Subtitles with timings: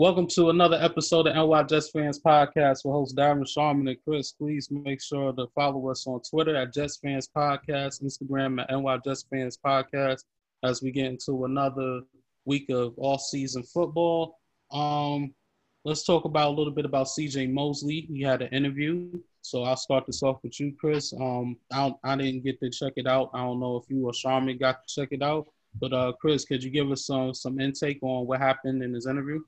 [0.00, 4.32] Welcome to another episode of NY Jets Fans Podcast with host Diamond Sharman and Chris.
[4.32, 8.98] Please make sure to follow us on Twitter at Jets Fans Podcast, Instagram at NY
[9.04, 10.24] Jets Fans Podcast
[10.64, 12.00] as we get into another
[12.46, 14.38] week of all season football.
[14.72, 15.34] Um,
[15.84, 18.06] let's talk about a little bit about CJ Mosley.
[18.10, 19.20] He had an interview.
[19.42, 21.12] So I'll start this off with you, Chris.
[21.12, 23.32] Um, I, I didn't get to check it out.
[23.34, 25.48] I don't know if you or Sharman got to check it out.
[25.78, 29.06] But uh, Chris, could you give us some some intake on what happened in his
[29.06, 29.42] interview?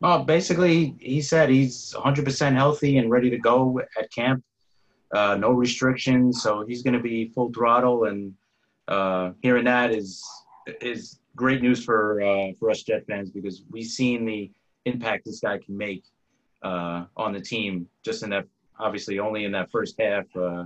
[0.00, 4.44] Well, basically, he said he's 100% healthy and ready to go at camp.
[5.14, 8.04] Uh, no restrictions, so he's going to be full throttle.
[8.04, 8.34] And
[8.88, 10.24] uh, hearing that is
[10.80, 14.50] is great news for uh, for us Jet fans because we've seen the
[14.84, 16.04] impact this guy can make
[16.62, 18.46] uh, on the team just in that
[18.78, 20.64] obviously only in that first half uh,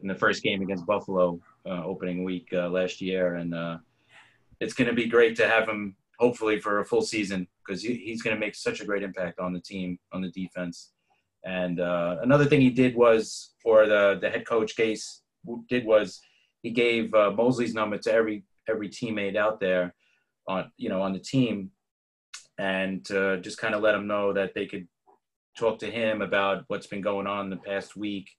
[0.00, 3.80] in the first game against Buffalo uh, opening week last year and
[4.60, 7.94] it's going to be great to have him hopefully for a full season because he,
[7.96, 10.92] he's going to make such a great impact on the team on the defense.
[11.44, 15.20] And uh, another thing he did was for the the head coach Gase
[15.68, 16.20] did was
[16.62, 19.94] he gave uh, Mosley's number to every every teammate out there
[20.46, 21.70] on you know on the team,
[22.58, 24.86] and uh, just kind of let them know that they could
[25.58, 28.30] talk to him about what's been going on the past week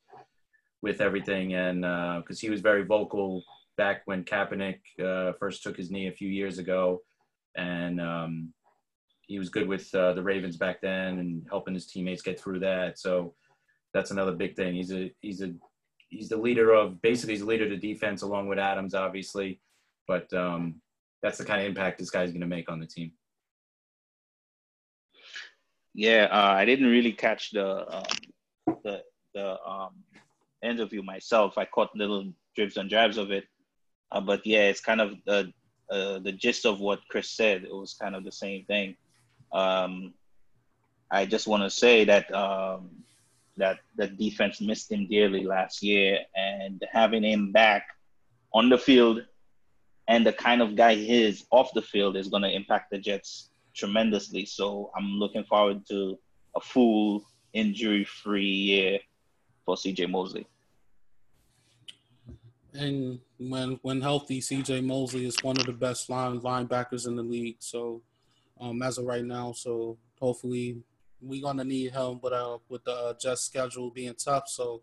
[0.82, 3.44] with everything, and because uh, he was very vocal
[3.78, 7.02] back when Kaepernick uh, first took his knee a few years ago,
[7.56, 8.54] and um,
[9.28, 12.60] he was good with uh, the Ravens back then and helping his teammates get through
[12.60, 13.00] that.
[13.00, 13.34] So
[13.94, 14.76] that's another big thing.
[14.76, 15.54] He's a he's a
[16.10, 19.62] he's the leader of basically he's the leader of the defense along with Adams, obviously,
[20.08, 20.82] but um,
[21.22, 23.12] that's the kind of impact this guy's going to make on the team.
[25.94, 29.92] Yeah, uh, I didn't really catch the um, the the um,
[30.64, 31.58] interview myself.
[31.58, 33.46] I caught little drips and drabs of it,
[34.12, 35.54] uh, but yeah, it's kind of the
[35.94, 37.64] uh, the gist of what Chris said.
[37.64, 38.96] It was kind of the same thing.
[39.52, 40.14] Um,
[41.12, 42.90] I just want to say that um,
[43.58, 47.86] that the defense missed him dearly last year, and having him back
[48.54, 49.24] on the field
[50.08, 52.98] and the kind of guy he is off the field is going to impact the
[52.98, 54.46] Jets tremendously.
[54.46, 56.18] So I'm looking forward to
[56.56, 59.00] a full injury-free year
[59.66, 60.46] for CJ Mosley.
[62.74, 67.24] And when when healthy, CJ Mosley is one of the best line linebackers in the
[67.24, 67.58] league.
[67.60, 68.02] So
[68.60, 70.78] um, as of right now, so hopefully
[71.22, 74.48] we're gonna need him with uh with the uh, Jets schedule being tough.
[74.48, 74.82] So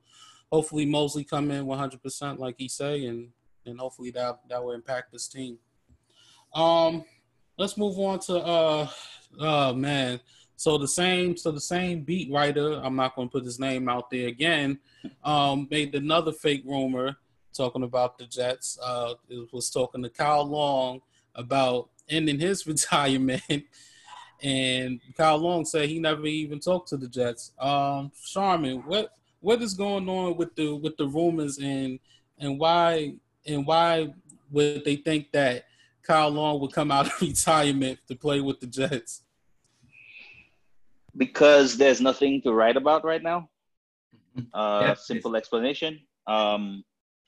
[0.52, 3.28] hopefully Mosley come in 100 percent like he say, and
[3.66, 5.58] and hopefully that that will impact this team.
[6.54, 7.04] Um,
[7.58, 8.88] let's move on to uh
[9.40, 10.20] oh man.
[10.54, 14.10] So the same so the same beat writer, I'm not gonna put his name out
[14.10, 14.78] there again,
[15.24, 17.16] um, made another fake rumor
[17.52, 18.78] talking about the Jets.
[18.82, 21.00] Uh, it was talking to Kyle Long
[21.34, 23.64] about ending his retirement,
[24.42, 27.52] and Kyle Long said he never even talked to the Jets.
[27.58, 31.98] Um, Sharman, what what is going on with the with the rumors and
[32.38, 33.14] and why
[33.46, 34.12] and why
[34.50, 35.64] would they think that
[36.02, 39.22] Kyle Long would come out of retirement to play with the Jets?
[41.16, 43.48] Because there's nothing to write about right now.
[44.54, 46.00] Uh, yeah, simple explanation.
[46.26, 46.84] Um,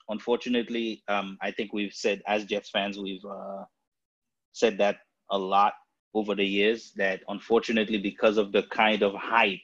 [0.09, 3.63] unfortunately, um, I think we've said as Jets fans, we've uh,
[4.51, 4.97] said that
[5.31, 5.73] a lot
[6.13, 6.91] over the years.
[6.95, 9.61] That unfortunately, because of the kind of hype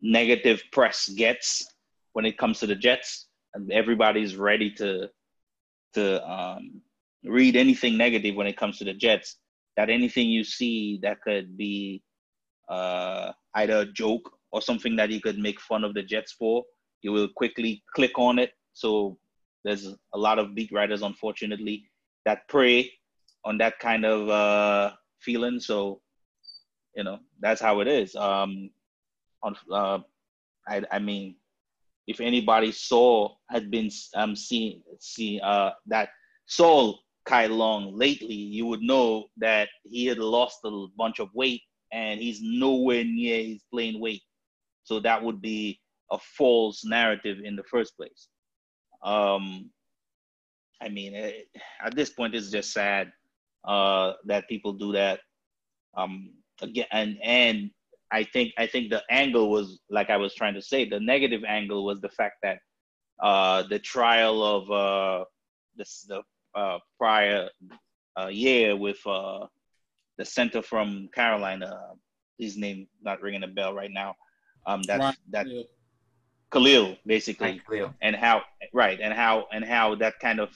[0.00, 1.64] negative press gets
[2.12, 5.08] when it comes to the Jets, and everybody's ready to
[5.94, 6.80] to um,
[7.24, 9.36] read anything negative when it comes to the Jets.
[9.76, 12.02] That anything you see that could be
[12.68, 16.64] uh, either a joke or something that you could make fun of the Jets for,
[17.02, 18.52] you will quickly click on it.
[18.72, 19.18] So
[19.66, 21.90] there's a lot of beat writers, unfortunately,
[22.24, 22.92] that prey
[23.44, 25.58] on that kind of uh, feeling.
[25.58, 26.00] So,
[26.94, 28.14] you know, that's how it is.
[28.14, 28.70] Um,
[29.42, 29.98] on, uh,
[30.68, 31.34] I, I mean,
[32.06, 36.10] if anybody saw had been um seeing see uh that
[36.46, 36.94] saw
[37.24, 41.62] Kyle Long lately, you would know that he had lost a bunch of weight
[41.92, 44.22] and he's nowhere near his plain weight.
[44.84, 45.80] So that would be
[46.12, 48.28] a false narrative in the first place.
[49.02, 49.70] Um,
[50.80, 51.48] I mean, it,
[51.84, 53.12] at this point, it's just sad
[53.64, 55.20] uh, that people do that.
[55.96, 57.70] Um, again, and and
[58.12, 60.88] I think I think the angle was like I was trying to say.
[60.88, 62.58] The negative angle was the fact that
[63.22, 65.24] uh, the trial of uh,
[65.76, 66.22] this the
[66.54, 67.48] uh, prior
[68.18, 69.46] uh, year with uh,
[70.18, 71.78] the center from Carolina.
[72.38, 74.14] His name not ringing a bell right now.
[74.66, 75.16] Um, that right.
[75.30, 75.46] that.
[76.50, 77.94] Kalil basically, Kalil.
[78.00, 80.50] and how right and how and how that kind of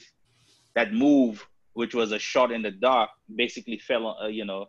[0.75, 4.67] that move, which was a shot in the dark, basically fell on uh, you know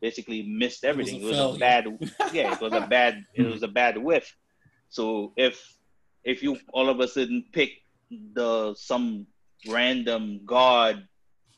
[0.00, 1.22] basically missed everything.
[1.22, 1.84] It was, a, it was a bad,
[2.32, 4.36] yeah, it was a bad, it was a bad whiff.
[4.90, 5.78] So if
[6.24, 7.70] if you all of a sudden pick
[8.10, 9.26] the some
[9.68, 11.08] random god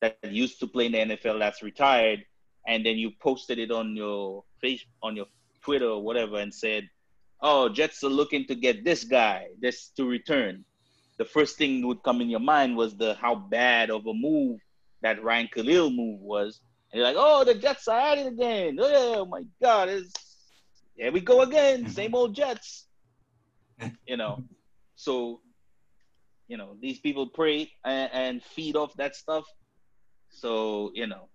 [0.00, 2.24] that used to play in the NFL that's retired,
[2.66, 5.26] and then you posted it on your face on your
[5.62, 6.88] Twitter or whatever and said,
[7.44, 10.64] "Oh, Jets are looking to get this guy, this to return."
[11.18, 14.60] The first thing would come in your mind was the how bad of a move
[15.02, 16.60] that Ryan Kalil move was,
[16.90, 18.78] and you're like, "Oh, the Jets are at it again!
[18.80, 20.12] Oh, oh my God, it's
[20.96, 21.92] here we go again, mm-hmm.
[21.92, 22.86] same old Jets."
[24.08, 24.42] you know,
[24.96, 25.40] so
[26.48, 29.44] you know these people pray and, and feed off that stuff.
[30.30, 31.28] So you know,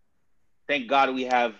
[0.67, 1.55] thank God we have,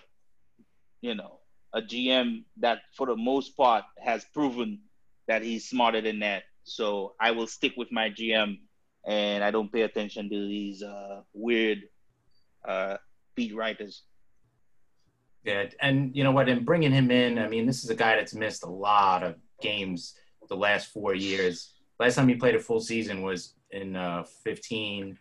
[1.00, 1.39] you know,
[1.72, 4.80] a GM that for the most part has proven
[5.28, 6.44] that he's smarter than that.
[6.64, 8.58] So I will stick with my GM
[9.06, 11.82] and I don't pay attention to these uh, weird
[12.66, 12.96] uh,
[13.34, 14.02] beat writers.
[15.44, 16.48] Yeah, and you know what?
[16.50, 19.36] In bringing him in, I mean, this is a guy that's missed a lot of
[19.62, 20.14] games
[20.48, 21.72] the last four years.
[21.98, 25.16] Last time he played a full season was in uh, 15.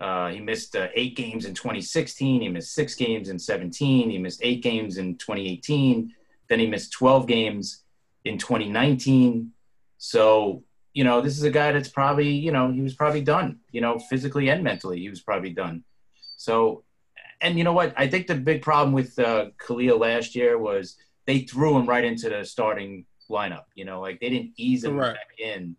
[0.00, 2.40] Uh, he missed uh, eight games in 2016.
[2.40, 4.10] He missed six games in 17.
[4.10, 6.12] He missed eight games in 2018.
[6.48, 7.82] Then he missed 12 games
[8.24, 9.52] in 2019.
[9.98, 13.60] So, you know, this is a guy that's probably, you know, he was probably done,
[13.70, 15.00] you know, physically and mentally.
[15.00, 15.84] He was probably done.
[16.36, 16.84] So,
[17.40, 17.94] and you know what?
[17.96, 20.96] I think the big problem with uh, Kalil last year was
[21.26, 23.64] they threw him right into the starting lineup.
[23.74, 25.18] You know, like they didn't ease him Correct.
[25.18, 25.76] back in,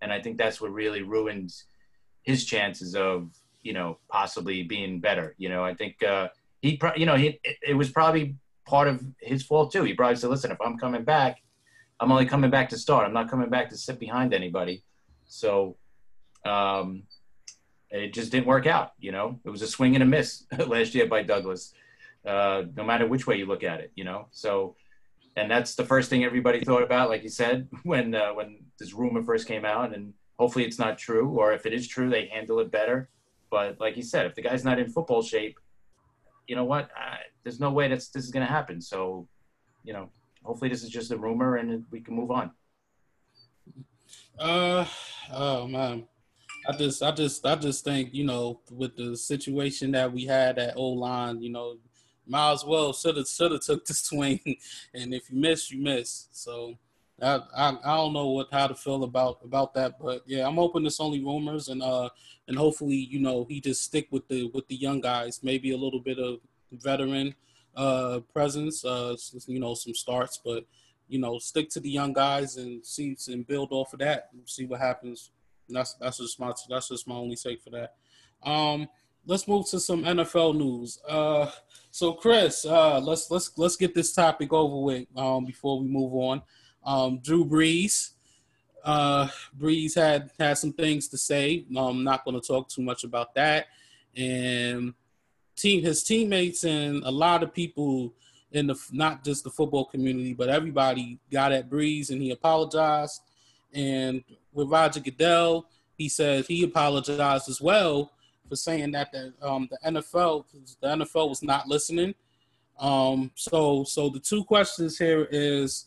[0.00, 1.52] and I think that's what really ruined
[2.22, 3.30] his chances of
[3.62, 5.34] you know possibly being better.
[5.38, 6.28] You know, I think uh,
[6.60, 8.36] he, pro- you know, he it, was probably
[8.66, 9.84] part of his fault too.
[9.84, 11.42] He probably said, "Listen, if I'm coming back,
[12.00, 13.06] I'm only coming back to start.
[13.06, 14.82] I'm not coming back to sit behind anybody."
[15.26, 15.76] So,
[16.44, 17.04] um,
[17.90, 18.92] it just didn't work out.
[18.98, 21.72] You know, it was a swing and a miss last year by Douglas.
[22.24, 24.28] Uh, no matter which way you look at it, you know.
[24.30, 24.76] So,
[25.36, 28.92] and that's the first thing everybody thought about, like you said, when uh, when this
[28.92, 29.94] rumor first came out.
[29.94, 33.08] And hopefully, it's not true, or if it is true, they handle it better.
[33.52, 35.60] But like you said, if the guy's not in football shape,
[36.48, 36.84] you know what?
[36.98, 38.80] Uh, there's no way that's this is going to happen.
[38.80, 39.28] So,
[39.84, 40.08] you know,
[40.42, 42.50] hopefully, this is just a rumor, and we can move on.
[44.38, 44.86] Uh,
[45.34, 46.04] oh man,
[46.66, 50.58] I just, I just, I just think you know, with the situation that we had
[50.58, 51.76] at O line, you know,
[52.26, 54.40] might as well should have should have took the swing,
[54.94, 56.28] and if you miss, you miss.
[56.32, 56.78] So
[57.22, 60.56] I, I, I don't know what how to feel about about that, but yeah, I'm
[60.56, 62.08] hoping it's only rumors, and uh
[62.48, 65.76] and hopefully you know he just stick with the with the young guys, maybe a
[65.76, 66.40] little bit of
[66.72, 67.34] veteran
[67.76, 69.16] uh presence, uh
[69.46, 70.66] you know some starts, but
[71.08, 74.66] you know stick to the young guys and see and build off of that, see
[74.66, 75.30] what happens.
[75.68, 77.94] And that's that's just my that's just my only take for that.
[78.42, 78.88] Um,
[79.26, 80.98] let's move to some NFL news.
[81.08, 81.50] Uh,
[81.90, 86.12] so Chris, uh, let's let's let's get this topic over with um, before we move
[86.14, 86.42] on.
[86.84, 88.10] Um, Drew Brees,
[88.84, 91.64] uh, Brees had had some things to say.
[91.76, 93.66] I'm not going to talk too much about that.
[94.16, 94.94] And
[95.56, 98.14] team, his teammates and a lot of people
[98.52, 103.20] in the not just the football community, but everybody got at Brees and he apologized.
[103.72, 108.12] And with Roger Goodell, he said he apologized as well
[108.48, 110.44] for saying that the um, the NFL
[110.80, 112.14] the NFL was not listening.
[112.78, 115.86] Um, so so the two questions here is,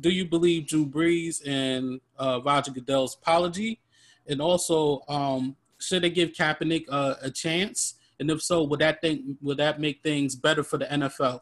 [0.00, 3.80] do you believe Drew Brees and uh, Roger Goodell's apology,
[4.26, 7.94] and also um, should they give Kaepernick a, a chance?
[8.20, 11.40] And if so, would that think would that make things better for the NFL?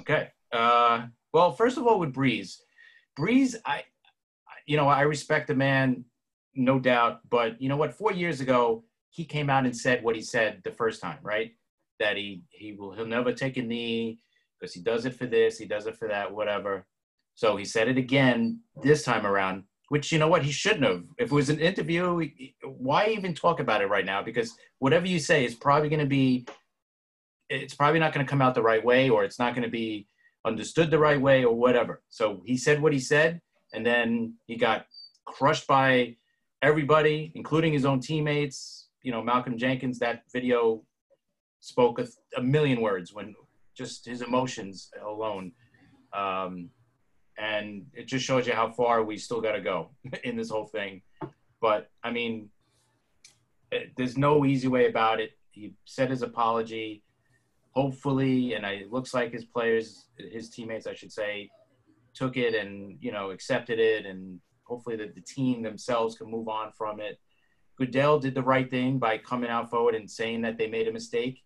[0.00, 0.30] Okay.
[0.52, 2.56] Uh, well, first of all, with Brees,
[3.18, 3.84] Brees, I,
[4.66, 6.04] you know, I respect the man,
[6.54, 7.20] no doubt.
[7.28, 7.94] But you know what?
[7.94, 11.52] Four years ago, he came out and said what he said the first time, right?
[11.98, 14.18] That he he will he'll never take a knee
[14.58, 16.86] because he does it for this, he does it for that, whatever.
[17.40, 21.04] So he said it again this time around, which you know what he shouldn't have.
[21.16, 22.28] If it was an interview,
[22.62, 24.22] why even talk about it right now?
[24.22, 26.44] Because whatever you say is probably going to be,
[27.48, 29.70] it's probably not going to come out the right way, or it's not going to
[29.70, 30.06] be
[30.44, 32.02] understood the right way, or whatever.
[32.10, 33.40] So he said what he said,
[33.72, 34.84] and then he got
[35.24, 36.16] crushed by
[36.60, 40.82] everybody, including his own teammates, you know, Malcolm Jenkins, that video
[41.60, 42.06] spoke a,
[42.36, 43.34] a million words when
[43.74, 45.52] just his emotions alone.
[46.12, 46.68] Um,
[47.38, 49.90] and it just shows you how far we still got to go
[50.24, 51.02] in this whole thing.
[51.60, 52.50] But I mean,
[53.70, 55.32] it, there's no easy way about it.
[55.50, 57.02] He said his apology,
[57.72, 61.50] hopefully, and it looks like his players, his teammates, I should say,
[62.14, 66.48] took it and you know accepted it, and hopefully that the team themselves can move
[66.48, 67.18] on from it.
[67.76, 70.92] Goodell did the right thing by coming out forward and saying that they made a
[70.92, 71.42] mistake,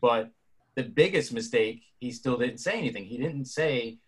[0.00, 0.30] but
[0.74, 3.04] the biggest mistake, he still didn't say anything.
[3.04, 3.98] He didn't say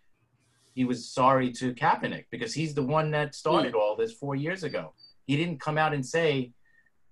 [0.75, 3.79] he was sorry to Kaepernick because he's the one that started mm.
[3.79, 4.93] all this four years ago.
[5.25, 6.51] He didn't come out and say,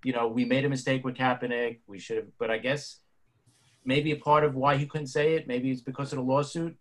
[0.04, 1.78] you know, we made a mistake with Kaepernick.
[1.86, 2.98] We should have, but I guess
[3.84, 6.76] maybe a part of why he couldn't say it, maybe it's because of the lawsuit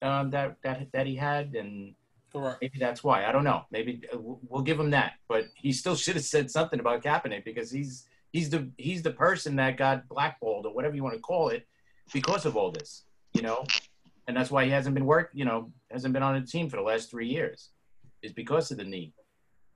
[0.00, 1.94] um, that that that he had, and
[2.32, 2.58] Correct.
[2.62, 3.24] maybe that's why.
[3.24, 3.64] I don't know.
[3.72, 7.44] Maybe uh, we'll give him that, but he still should have said something about Kaepernick
[7.44, 11.20] because he's he's the he's the person that got blackballed or whatever you want to
[11.20, 11.66] call it
[12.12, 13.64] because of all this, you know,
[14.28, 16.76] and that's why he hasn't been work, you know, hasn't been on a team for
[16.76, 17.70] the last three years,
[18.22, 19.12] is because of the knee.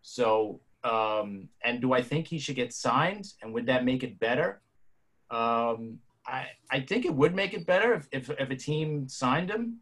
[0.03, 3.33] So, um, and do I think he should get signed?
[3.43, 4.61] And would that make it better?
[5.31, 9.50] Um, I I think it would make it better if if, if a team signed
[9.50, 9.81] him.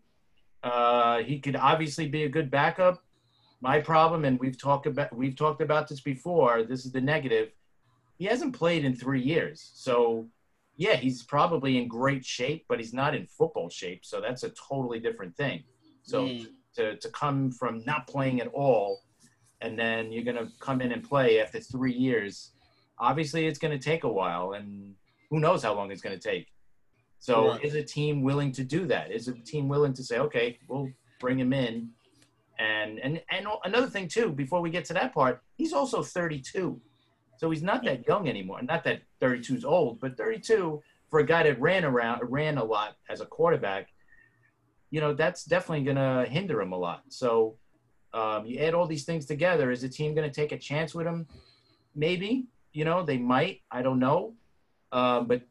[0.63, 3.03] Uh, he could obviously be a good backup.
[3.61, 6.63] My problem, and we've talked about we've talked about this before.
[6.63, 7.51] This is the negative.
[8.17, 10.27] He hasn't played in three years, so
[10.77, 14.05] yeah, he's probably in great shape, but he's not in football shape.
[14.05, 15.63] So that's a totally different thing.
[16.03, 16.47] So mm.
[16.77, 19.03] to, to come from not playing at all,
[19.61, 22.53] and then you're going to come in and play after three years,
[22.99, 24.95] obviously it's going to take a while, and
[25.31, 26.49] who knows how long it's going to take.
[27.19, 27.65] So right.
[27.65, 29.11] is a team willing to do that?
[29.11, 30.91] Is a team willing to say, okay, we'll
[31.21, 31.89] bring him in?
[32.59, 36.81] And and and another thing too, before we get to that part, he's also 32.
[37.45, 38.63] So he's not that young anymore.
[38.63, 42.65] Not that 32 is old, but 32 for a guy that ran around, ran a
[42.65, 43.89] lot as a quarterback,
[44.91, 47.03] you know, that's definitely going to hinder him a lot.
[47.11, 47.59] So
[48.15, 49.71] um, you add all these things together.
[49.71, 51.27] Is the team going to take a chance with him?
[51.95, 52.47] Maybe.
[52.73, 53.61] You know, they might.
[53.71, 54.33] I don't know.
[54.91, 55.43] Um, but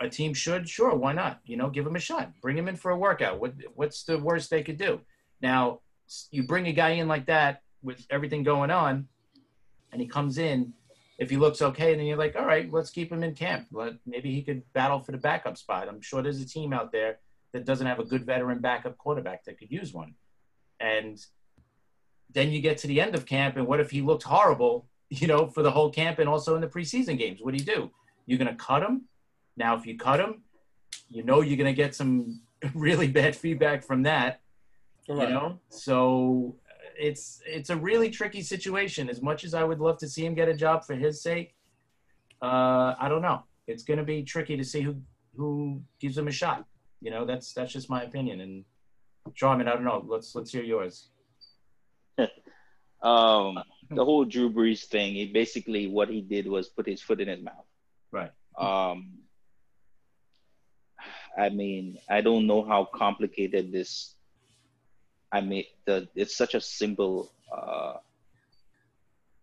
[0.00, 1.40] a team should, sure, why not?
[1.44, 2.32] You know, give him a shot.
[2.40, 3.38] Bring him in for a workout.
[3.38, 5.02] What, what's the worst they could do?
[5.42, 5.80] Now,
[6.30, 9.08] you bring a guy in like that with everything going on,
[9.92, 10.72] and he comes in
[11.18, 13.66] if he looks okay, then you're like, all right, let's keep him in camp.
[13.70, 15.88] Let, maybe he could battle for the backup spot.
[15.88, 17.18] I'm sure there's a team out there
[17.52, 20.14] that doesn't have a good veteran backup quarterback that could use one.
[20.80, 21.24] And
[22.32, 25.28] then you get to the end of camp, and what if he looked horrible, you
[25.28, 27.40] know, for the whole camp and also in the preseason games?
[27.40, 27.90] What do you do?
[28.26, 29.02] You're going to cut him.
[29.56, 30.42] Now, if you cut him,
[31.08, 32.40] you know you're going to get some
[32.74, 34.40] really bad feedback from that.
[35.08, 35.28] Right.
[35.28, 36.56] You know, so
[36.98, 39.08] it's it's a really tricky situation.
[39.08, 41.54] As much as I would love to see him get a job for his sake,
[42.42, 43.42] uh, I don't know.
[43.66, 44.96] It's going to be tricky to see who
[45.36, 46.64] who gives him a shot.
[47.00, 48.40] You know, that's that's just my opinion.
[48.40, 48.64] And
[49.34, 50.04] Sharman, I don't know.
[50.06, 51.08] Let's let's hear yours.
[53.02, 53.58] um,
[53.90, 55.14] the whole Drew Brees thing.
[55.14, 57.66] He basically what he did was put his foot in his mouth.
[58.12, 58.30] Right.
[58.58, 59.18] Um,
[61.36, 64.13] I mean, I don't know how complicated this
[65.34, 67.94] I mean, the it's such a simple uh,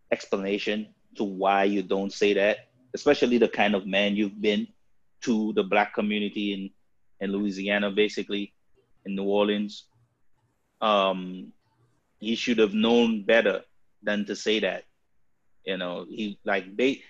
[0.09, 4.67] explanation to why you don't say that, especially the kind of man you've been
[5.23, 6.69] to the black community in
[7.19, 8.53] in Louisiana, basically
[9.05, 9.87] in New Orleans.
[10.79, 11.51] Um,
[12.19, 13.61] he should have known better
[14.01, 14.85] than to say that.
[15.65, 17.03] You know, he like they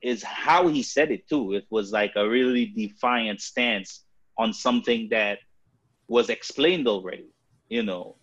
[0.00, 1.52] is how he said it too.
[1.52, 4.06] It was like a really defiant stance
[4.38, 5.40] on something that
[6.08, 7.35] was explained already
[7.68, 8.16] you know,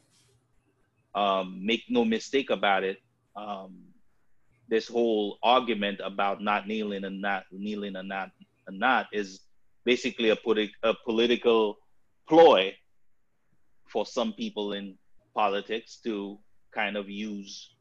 [1.16, 2.98] um, make no mistake about it.
[3.36, 3.84] Um,
[4.70, 8.32] this whole argument about not kneeling and not kneeling and not
[8.68, 9.42] and not is
[9.84, 11.78] basically a, politi- a political
[12.28, 12.74] ploy
[13.88, 14.98] for some people in
[15.36, 16.40] politics to
[16.74, 17.74] kind of use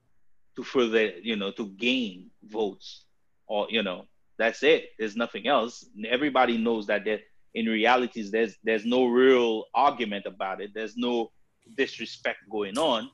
[0.57, 3.04] to further, you know, to gain votes
[3.47, 4.04] or, you know,
[4.38, 4.90] that's it.
[4.99, 5.87] There's nothing else.
[6.07, 7.21] Everybody knows that there,
[7.54, 10.73] in realities, there's, there's no real argument about it.
[10.75, 11.31] There's no
[11.76, 13.11] disrespect going on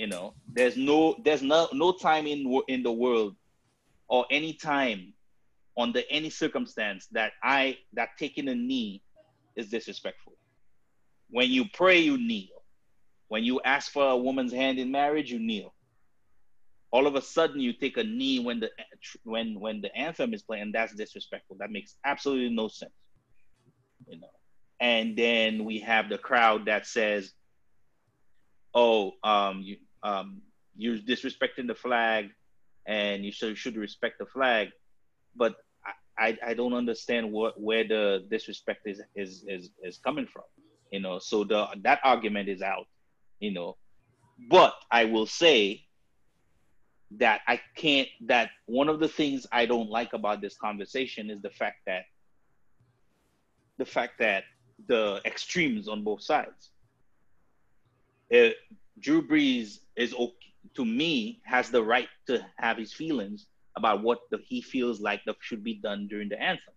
[0.00, 0.32] you know.
[0.50, 3.36] There's no there's no no time in in the world
[4.08, 5.12] or any time
[5.76, 9.02] under any circumstance that i that taking a knee
[9.56, 10.32] is disrespectful.
[11.28, 12.62] When you pray you kneel.
[13.28, 15.74] When you ask for a woman's hand in marriage you kneel.
[16.92, 18.70] All of a sudden you take a knee when the
[19.24, 21.56] when when the anthem is playing that's disrespectful.
[21.60, 22.92] That makes absolutely no sense
[24.08, 24.28] you know.
[24.80, 27.34] And then we have the crowd that says
[28.74, 30.42] oh, um, you um,
[30.76, 32.30] you're disrespecting the flag,
[32.86, 34.68] and you should should respect the flag,
[35.36, 35.56] but
[36.18, 40.44] I, I don't understand what where the disrespect is is is is coming from,
[40.92, 41.18] you know.
[41.18, 42.86] So the that argument is out,
[43.40, 43.76] you know.
[44.50, 45.84] But I will say
[47.12, 48.08] that I can't.
[48.26, 52.04] That one of the things I don't like about this conversation is the fact that
[53.78, 54.44] the fact that
[54.88, 56.69] the extremes on both sides
[58.30, 58.56] it,
[58.98, 60.14] Drew Brees is
[60.74, 63.46] to me has the right to have his feelings
[63.76, 66.74] about what the, he feels like that should be done during the anthem.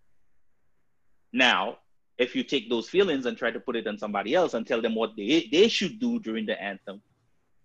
[1.32, 1.78] Now,
[2.18, 4.82] if you take those feelings and try to put it on somebody else and tell
[4.82, 7.02] them what they, they should do during the anthem,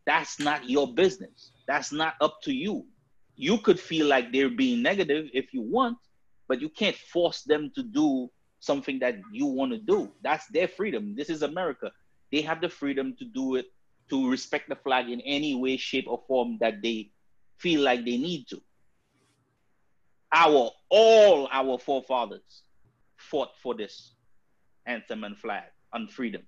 [0.07, 1.53] that's not your business.
[1.67, 2.87] That's not up to you.
[3.37, 5.99] You could feel like they're being negative if you want,
[6.49, 8.31] but you can't force them to do
[8.61, 10.11] something that you want to do.
[10.23, 11.15] That's their freedom.
[11.15, 11.93] This is America.
[12.33, 13.67] They have the freedom to do it,
[14.11, 17.11] to respect the flag in any way, shape, or form that they
[17.59, 18.61] feel like they need to.
[20.33, 22.63] Our all our forefathers
[23.17, 24.13] fought for this
[24.87, 26.43] anthem and flag and freedom.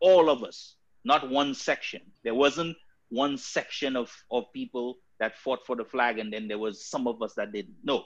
[0.00, 2.02] All of us, not one section.
[2.24, 2.76] There wasn't
[3.08, 7.06] one section of, of people that fought for the flag and then there was some
[7.06, 7.76] of us that didn't.
[7.84, 8.04] No,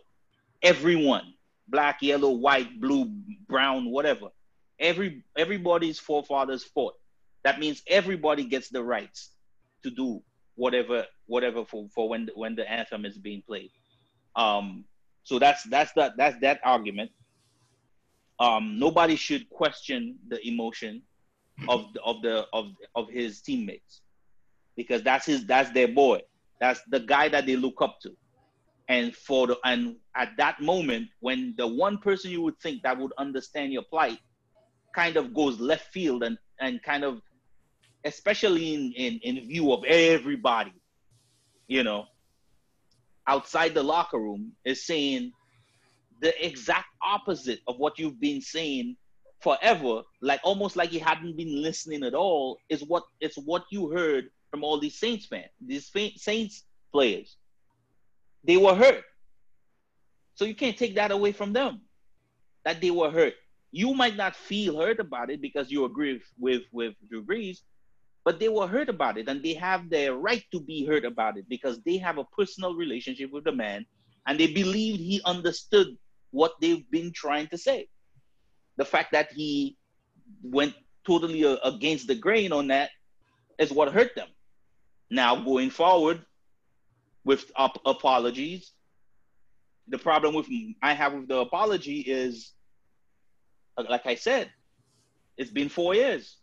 [0.62, 1.34] everyone,
[1.68, 3.06] black, yellow, white, blue,
[3.48, 4.28] brown, whatever.
[4.78, 6.94] Every everybody's forefathers fought.
[7.46, 9.30] That means everybody gets the rights
[9.84, 10.20] to do
[10.56, 13.70] whatever whatever for, for when when the anthem is being played.
[14.34, 14.84] Um,
[15.22, 17.12] so that's that's that that's that argument.
[18.40, 21.02] Um, nobody should question the emotion
[21.68, 24.00] of the, of the of of his teammates
[24.76, 26.22] because that's his that's their boy.
[26.60, 28.10] That's the guy that they look up to.
[28.88, 32.98] And for the and at that moment when the one person you would think that
[32.98, 34.18] would understand your plight
[34.96, 37.20] kind of goes left field and and kind of
[38.06, 40.72] especially in in, in view of everybody
[41.68, 42.06] you know
[43.26, 45.32] outside the locker room is saying
[46.20, 48.96] the exact opposite of what you've been saying
[49.40, 53.90] forever, like almost like you hadn't been listening at all, is what it's what you
[53.90, 57.36] heard from all these Saints fans, these Saints players.
[58.44, 59.04] They were hurt.
[60.34, 61.80] So you can't take that away from them.
[62.64, 63.34] That they were hurt.
[63.72, 67.58] You might not feel hurt about it because you agree with, with Drew Brees,
[68.26, 71.38] but they were hurt about it and they have their right to be hurt about
[71.38, 73.86] it because they have a personal relationship with the man
[74.26, 75.96] and they believed he understood
[76.32, 77.86] what they've been trying to say.
[78.78, 79.76] The fact that he
[80.42, 80.74] went
[81.06, 82.90] totally uh, against the grain on that
[83.60, 84.28] is what hurt them.
[85.08, 86.20] Now, going forward
[87.24, 88.72] with ap- apologies,
[89.86, 90.48] the problem with
[90.82, 92.50] I have with the apology is,
[93.78, 94.50] uh, like I said,
[95.36, 96.38] it's been four years.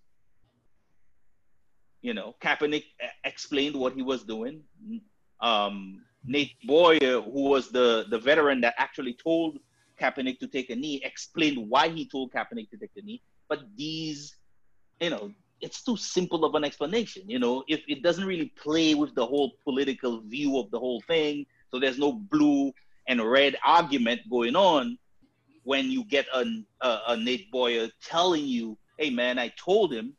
[2.03, 2.83] You know, Kaepernick
[3.23, 4.61] explained what he was doing.
[5.39, 9.57] Um, Nate Boyer, who was the the veteran that actually told
[9.99, 13.21] Kaepernick to take a knee, explained why he told Kaepernick to take the knee.
[13.47, 14.35] But these,
[14.99, 17.23] you know, it's too simple of an explanation.
[17.29, 21.01] You know, if it doesn't really play with the whole political view of the whole
[21.07, 22.73] thing, so there's no blue
[23.07, 24.97] and red argument going on
[25.63, 26.43] when you get a,
[26.81, 30.13] a, a Nate Boyer telling you, hey man, I told him.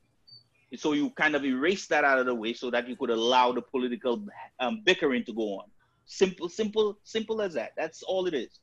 [0.77, 3.53] So you kind of erase that out of the way so that you could allow
[3.53, 4.25] the political
[4.61, 5.67] um, bickering to go on.
[6.07, 7.73] Simple, simple, simple as that.
[7.77, 8.61] That's all it is.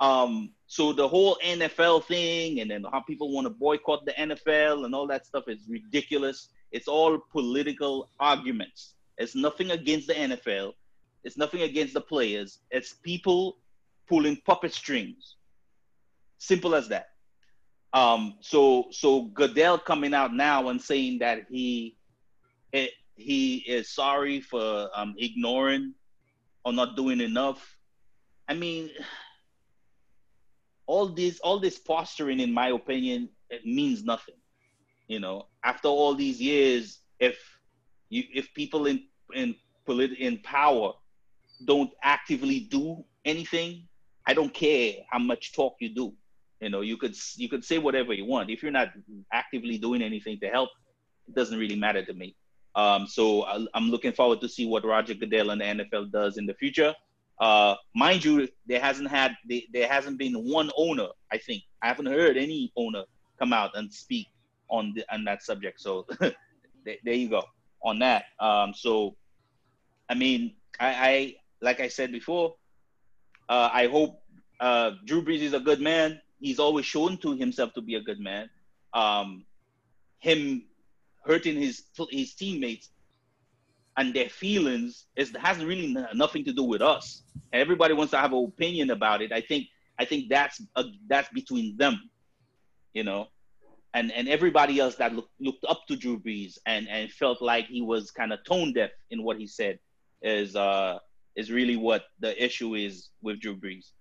[0.00, 4.84] Um, so the whole NFL thing and then how people want to boycott the NFL
[4.84, 6.48] and all that stuff is ridiculous.
[6.72, 8.94] It's all political arguments.
[9.18, 10.72] It's nothing against the NFL.
[11.22, 12.58] It's nothing against the players.
[12.70, 13.58] It's people
[14.08, 15.36] pulling puppet strings.
[16.38, 17.11] Simple as that.
[17.94, 21.96] Um, so so Goodell coming out now and saying that he
[22.72, 25.94] it, he is sorry for um, ignoring
[26.64, 27.76] or not doing enough.
[28.48, 28.90] I mean,
[30.86, 34.34] all this all this posturing in my opinion it means nothing
[35.08, 37.38] you know after all these years if
[38.08, 39.02] you if people in
[39.34, 39.54] in
[39.86, 40.92] polit- in power
[41.64, 43.86] don't actively do anything
[44.26, 46.12] i don't care how much talk you do
[46.62, 48.90] you know you could you could say whatever you want if you're not
[49.32, 50.70] actively doing anything to help
[51.28, 52.34] it doesn't really matter to me
[52.74, 53.44] um, so
[53.74, 56.94] i'm looking forward to see what roger goodell and the nfl does in the future
[57.42, 59.36] uh, mind you, there hasn't had
[59.72, 61.08] there hasn't been one owner.
[61.32, 63.02] I think I haven't heard any owner
[63.36, 64.28] come out and speak
[64.68, 65.80] on the, on that subject.
[65.80, 67.42] So there you go
[67.82, 68.26] on that.
[68.38, 69.16] Um, so,
[70.08, 72.54] I mean, I, I like I said before,
[73.48, 74.22] uh, I hope
[74.60, 76.20] uh, Drew Brees is a good man.
[76.42, 78.50] He's always shown to himself to be a good man.
[78.92, 79.46] Um,
[80.18, 80.64] him
[81.24, 82.90] hurting his his teammates
[83.96, 87.22] and their feelings is has really nothing to do with us.
[87.52, 89.32] Everybody wants to have an opinion about it.
[89.32, 89.66] I think
[89.98, 92.10] I think that's a, that's between them,
[92.94, 93.28] you know,
[93.94, 97.66] and and everybody else that look, looked up to Drew Brees and and felt like
[97.66, 99.78] he was kind of tone deaf in what he said
[100.22, 100.98] is uh
[101.36, 103.92] is really what the issue is with Drew Brees.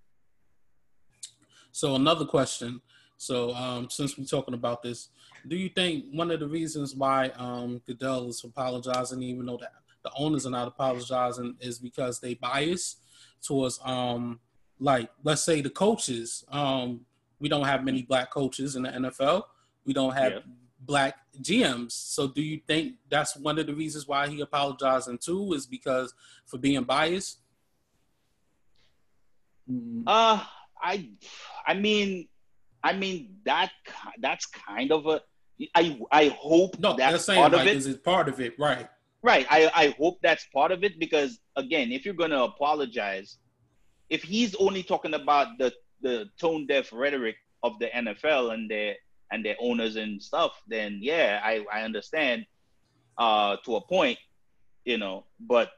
[1.72, 2.82] So another question.
[3.18, 5.10] So um, since we're talking about this,
[5.48, 9.74] do you think one of the reasons why um, Goodell is apologizing, even though that
[10.04, 12.98] the owners are not apologizing is because they bias
[13.44, 14.40] towards um
[14.80, 17.02] like let's say the coaches um
[17.42, 19.44] we don't have many black coaches in the NFL.
[19.84, 20.40] We don't have yeah.
[20.82, 21.92] black GMs.
[21.92, 26.14] So do you think that's one of the reasons why he apologizing too is because
[26.46, 27.40] for being biased.
[30.06, 30.44] Uh,
[30.82, 31.10] I,
[31.66, 32.28] I mean,
[32.84, 33.72] I mean that
[34.20, 35.22] that's kind of a.
[35.76, 37.76] I I hope no, that's part of it.
[37.76, 38.88] Is part of it, right?
[39.24, 39.46] Right.
[39.50, 43.38] I I hope that's part of it because again, if you're gonna apologize,
[44.10, 48.96] if he's only talking about the the tone deaf rhetoric of the NFL and their
[49.32, 52.46] and their owners and stuff, then yeah, I I understand
[53.20, 54.18] uh to a point,
[54.86, 55.70] you know, but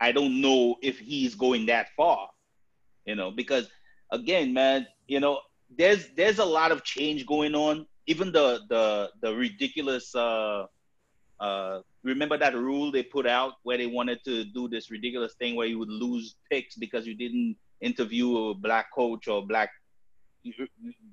[0.00, 2.30] I don't know if he's going that far,
[3.04, 3.70] you know, because
[4.12, 5.40] again, man, you know,
[5.76, 7.86] there's there's a lot of change going on.
[8.06, 10.66] Even the the the ridiculous uh
[11.38, 15.54] uh remember that rule they put out where they wanted to do this ridiculous thing
[15.54, 19.70] where you would lose picks because you didn't interview a black coach or black
[20.42, 20.52] you,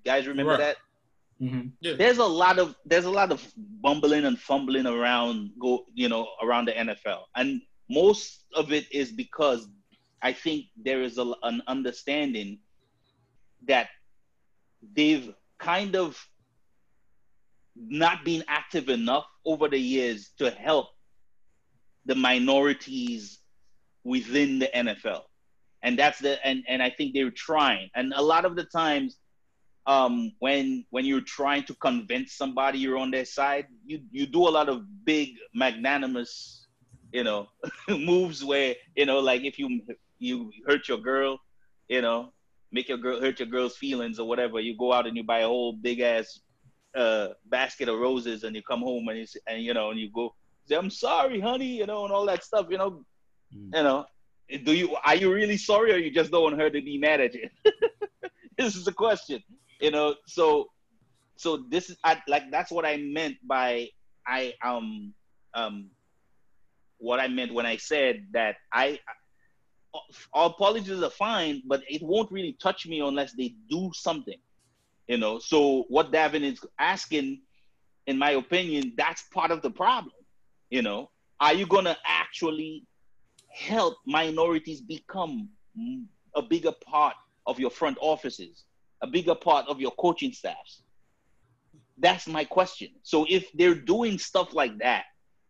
[0.05, 0.59] guys remember right.
[0.59, 0.77] that
[1.41, 1.67] mm-hmm.
[1.81, 1.93] yeah.
[1.97, 3.45] there's a lot of there's a lot of
[3.81, 9.11] bumbling and fumbling around go you know around the nfl and most of it is
[9.11, 9.67] because
[10.21, 12.57] i think there is a, an understanding
[13.67, 13.89] that
[14.95, 16.17] they've kind of
[17.75, 20.87] not been active enough over the years to help
[22.05, 23.39] the minorities
[24.03, 25.21] within the NFL.
[25.83, 27.89] And that's the and, and I think they're trying.
[27.95, 29.17] And a lot of the times
[29.85, 34.47] um, when when you're trying to convince somebody you're on their side, you you do
[34.47, 36.65] a lot of big magnanimous,
[37.11, 37.47] you know,
[37.89, 39.81] moves where, you know, like if you
[40.19, 41.39] you hurt your girl,
[41.87, 42.33] you know,
[42.71, 45.39] make your girl hurt your girl's feelings or whatever, you go out and you buy
[45.39, 46.39] a whole big ass
[46.95, 50.09] uh, basket of roses and you come home and you and you know and you
[50.11, 50.33] go
[50.67, 53.03] say I'm sorry, honey, you know, and all that stuff, you know,
[53.55, 53.75] mm.
[53.75, 54.05] you know.
[54.63, 57.19] Do you are you really sorry or you just don't want her to be mad
[57.19, 57.49] at you?
[58.57, 59.43] this is the question,
[59.81, 60.15] you know.
[60.25, 60.69] So,
[61.35, 63.89] so this is I, like that's what I meant by
[64.25, 65.13] I um
[65.53, 65.89] um
[66.97, 68.99] what I meant when I said that I
[70.33, 74.37] all apologies are fine, but it won't really touch me unless they do something.
[75.07, 77.41] You know, so what Davin is asking,
[78.07, 80.13] in my opinion, that's part of the problem.
[80.69, 82.85] You know, are you gonna actually
[83.49, 85.49] help minorities become
[86.35, 88.65] a bigger part of your front offices,
[89.01, 90.81] a bigger part of your coaching staffs?
[91.97, 92.89] That's my question.
[93.03, 95.05] So if they're doing stuff like that,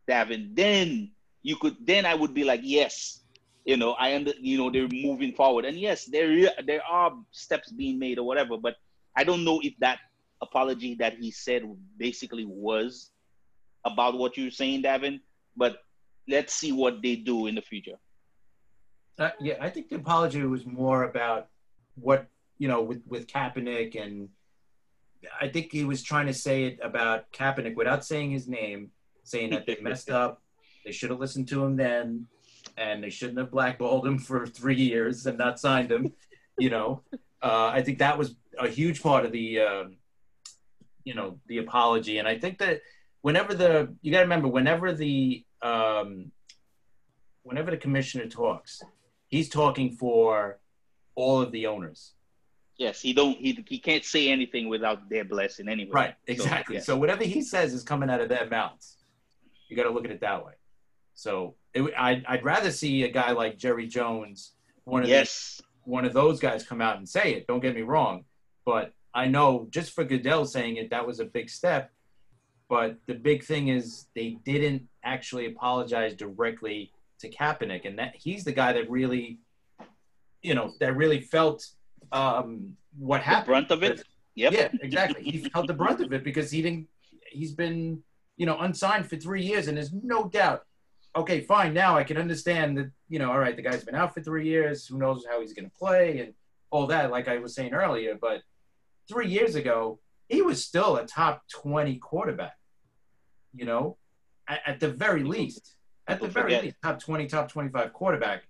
[0.07, 3.23] Davin, then you could then I would be like, yes,
[3.67, 7.69] you know, I under you know they're moving forward, and yes, there there are steps
[7.69, 8.77] being made or whatever, but
[9.13, 9.99] I don't know if that
[10.41, 11.63] apology that he said
[11.97, 13.11] basically was
[13.83, 15.19] about what you're saying, Davin.
[15.57, 15.79] But
[16.29, 17.99] let's see what they do in the future.
[19.19, 21.47] Uh, yeah, I think the apology was more about
[21.95, 22.27] what
[22.59, 24.29] you know with with Kaepernick, and
[25.41, 28.91] I think he was trying to say it about Kaepernick without saying his name,
[29.23, 30.41] saying that they messed up,
[30.85, 32.27] they should have listened to him then,
[32.77, 36.13] and they shouldn't have blackballed him for three years and not signed him.
[36.57, 37.03] You know,
[37.41, 39.83] uh, I think that was a huge part of the, uh,
[41.03, 42.17] you know, the apology.
[42.17, 42.81] And I think that
[43.21, 46.31] whenever the, you got to remember, whenever the, um,
[47.43, 48.81] whenever the commissioner talks,
[49.27, 50.59] he's talking for
[51.15, 52.13] all of the owners.
[52.77, 55.91] Yes, he don't he, he can't say anything without their blessing anyway.
[55.91, 56.77] Right, exactly.
[56.77, 58.97] So, so whatever he says is coming out of their mouths.
[59.67, 60.53] You got to look at it that way.
[61.17, 64.53] So it, I'd, I'd rather see a guy like Jerry Jones,
[64.85, 67.47] one of yes one of those guys come out and say it.
[67.47, 68.25] Don't get me wrong,
[68.65, 71.91] but I know just for Goodell saying it, that was a big step.
[72.69, 78.43] But the big thing is they didn't actually apologize directly to Kaepernick, and that he's
[78.43, 79.39] the guy that really,
[80.41, 81.65] you know, that really felt
[82.11, 83.47] um, what happened.
[83.47, 84.03] The brunt of it.
[84.35, 84.53] Yep.
[84.53, 85.23] Yeah, exactly.
[85.23, 86.87] he felt the brunt of it because he didn't.
[87.31, 88.03] He's been,
[88.35, 90.65] you know, unsigned for three years, and there's no doubt
[91.15, 91.73] okay, fine.
[91.73, 94.47] Now I can understand that, you know, all right, the guy's been out for three
[94.47, 94.85] years.
[94.85, 96.33] Who knows how he's going to play and
[96.69, 98.17] all that, like I was saying earlier.
[98.19, 98.41] But
[99.07, 102.57] three years ago, he was still a top 20 quarterback,
[103.53, 103.97] you know,
[104.47, 105.75] at, at the very least.
[106.09, 108.43] At the very least, top 20, top 25 quarterback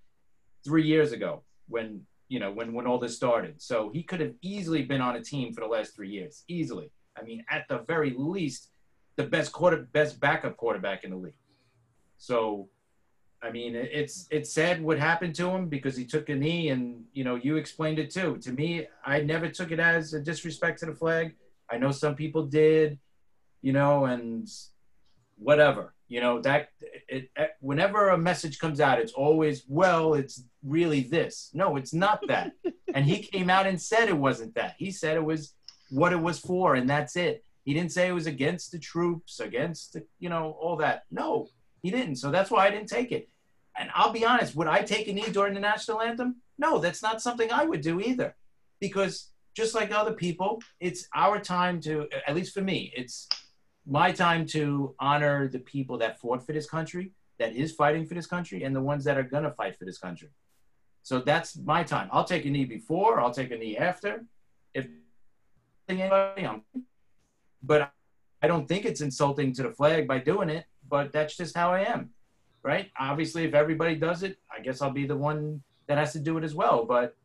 [0.64, 3.60] three years ago when, you know, when, when all this started.
[3.60, 6.44] So he could have easily been on a team for the last three years.
[6.48, 6.92] Easily.
[7.18, 8.70] I mean, at the very least,
[9.16, 11.34] the best quarter, best backup quarterback in the league.
[12.18, 12.70] So,
[13.42, 17.06] I mean, it's it's sad what happened to him because he took a knee, and
[17.14, 18.38] you know, you explained it too.
[18.40, 21.36] To me, I never took it as a disrespect to the flag.
[21.70, 22.98] I know some people did,
[23.62, 24.48] you know, and
[25.38, 26.70] whatever, you know, that
[27.10, 31.52] it, it, whenever a message comes out, it's always, well, it's really this.
[31.54, 32.54] No, it's not that.
[32.94, 34.76] and he came out and said it wasn't that.
[34.78, 35.54] He said it was
[35.90, 37.44] what it was for, and that's it.
[37.64, 41.04] He didn't say it was against the troops, against the, you know all that.
[41.12, 41.50] No,
[41.82, 42.18] he didn't.
[42.18, 43.30] So that's why I didn't take it.
[43.80, 46.38] And I'll be honest, would I take a knee during the national anthem?
[46.58, 48.36] No, that's not something I would do either,
[48.80, 53.28] because just like other people, it's our time to, at least for me, it's
[53.86, 58.16] my time to honor the people that fought for this country, that is fighting for
[58.16, 60.30] this country, and the ones that are gonna fight for this country.
[61.04, 62.10] So that's my time.
[62.12, 64.26] I'll take a knee before, I'll take a knee after.
[64.74, 64.88] If
[65.88, 66.64] anybody, I'm,
[67.64, 67.92] but
[68.42, 71.72] I don't think it's insulting to the flag by doing it, but that's just how
[71.72, 72.12] I am,
[72.64, 72.90] right?
[73.00, 76.38] Obviously, if everybody does it, I guess I'll be the one that has to do
[76.38, 76.86] it as well.
[76.86, 77.16] But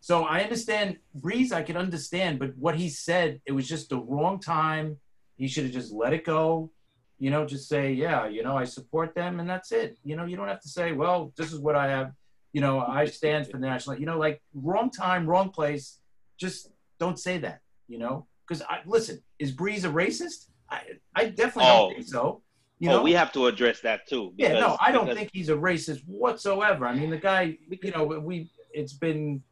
[0.00, 3.98] so I understand Brees, I can understand, but what he said, it was just the
[3.98, 4.98] wrong time.
[5.36, 6.70] He should have just let it go.
[7.18, 9.98] You know, just say, yeah, you know, I support them, and that's it.
[10.04, 12.12] You know, you don't have to say, well, this is what I have.
[12.52, 13.98] You know, I stand for the national.
[13.98, 15.98] You know, like wrong time, wrong place.
[16.38, 17.60] Just don't say that.
[17.88, 19.22] You know, because I listen.
[19.38, 20.48] Is Brees a racist?
[20.70, 20.82] I,
[21.14, 21.88] I definitely oh.
[21.88, 22.42] don't think so.
[22.78, 24.32] You know, oh, we have to address that too.
[24.36, 26.86] Because, yeah, no, I don't think he's a racist whatsoever.
[26.86, 29.42] I mean, the guy, you know, we it's been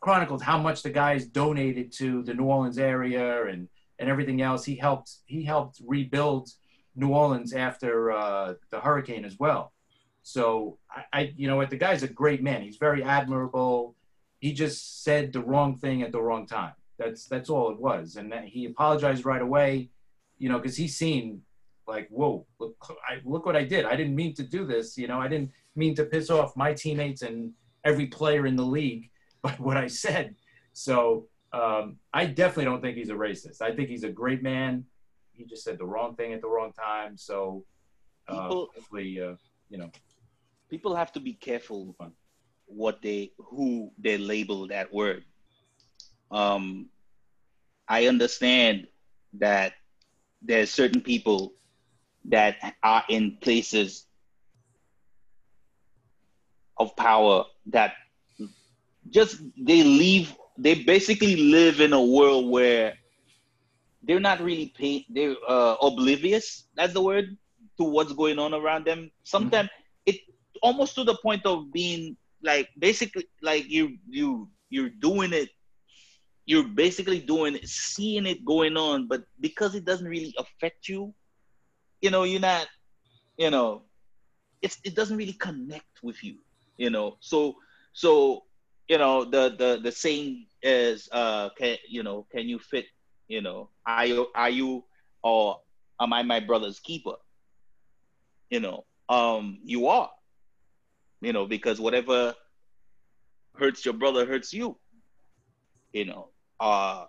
[0.00, 4.64] chronicled how much the guys donated to the New Orleans area and and everything else.
[4.64, 6.50] He helped he helped rebuild
[6.94, 9.72] New Orleans after uh, the hurricane as well.
[10.22, 12.60] So I, I, you know what, the guy's a great man.
[12.62, 13.94] He's very admirable.
[14.40, 16.72] He just said the wrong thing at the wrong time.
[16.98, 19.88] That's that's all it was, and he apologized right away.
[20.38, 21.40] You know, because he's seen
[21.86, 22.76] like, whoa, look,
[23.08, 23.84] I, look what I did.
[23.84, 24.96] I didn't mean to do this.
[24.98, 27.52] You know, I didn't mean to piss off my teammates and
[27.84, 29.10] every player in the league
[29.42, 30.34] by what I said.
[30.72, 33.62] So um, I definitely don't think he's a racist.
[33.62, 34.84] I think he's a great man.
[35.32, 37.16] He just said the wrong thing at the wrong time.
[37.16, 37.64] So
[38.28, 39.34] uh, people, hopefully, uh,
[39.68, 39.90] you know,
[40.68, 41.94] people have to be careful
[42.66, 45.24] what they who they label that word.
[46.30, 46.88] Um,
[47.88, 48.88] I understand
[49.34, 49.74] that
[50.42, 51.54] there's certain people
[52.28, 54.06] that are in places
[56.78, 57.94] of power that
[59.10, 62.94] just they leave they basically live in a world where
[64.02, 67.36] they're not really pay, they're uh, oblivious that's the word
[67.76, 70.14] to what's going on around them sometimes mm-hmm.
[70.14, 70.20] it
[70.62, 75.50] almost to the point of being like basically like you you you're doing it
[76.46, 81.12] you're basically doing it seeing it going on but because it doesn't really affect you
[82.00, 82.66] you know you're not
[83.36, 83.82] you know
[84.62, 86.36] it's it doesn't really connect with you
[86.76, 87.56] you know so
[87.92, 88.42] so
[88.88, 92.86] you know the the the saying is uh can you know can you fit
[93.28, 94.84] you know are you are you
[95.22, 95.60] or
[96.00, 97.14] am I my brother's keeper?
[98.50, 100.10] You know, um, you are.
[101.20, 102.34] You know, because whatever
[103.56, 104.76] hurts your brother hurts you.
[105.92, 106.28] You know,
[106.60, 107.06] uh,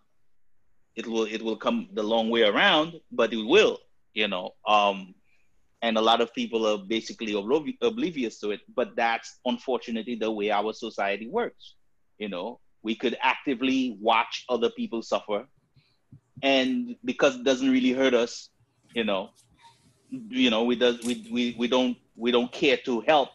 [0.95, 3.80] it will it will come the long way around, but it will.
[4.17, 5.13] You know, um,
[5.84, 10.49] and a lot of people are basically oblivious to it but that's unfortunately the way
[10.49, 11.75] our society works
[12.17, 12.60] you know.
[12.84, 15.45] We could actively watch other people suffer
[16.41, 18.49] and because it doesn't really hurt us
[18.93, 19.30] you know
[20.30, 23.30] you know we does we we, we don't we don't care to help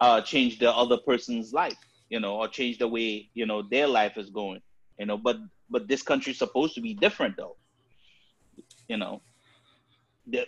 [0.00, 1.76] uh change the other person's life
[2.08, 4.60] you know or change the way you know their life is going
[4.98, 5.18] you know.
[5.18, 7.56] But but this country's supposed to be different though
[8.88, 9.20] you know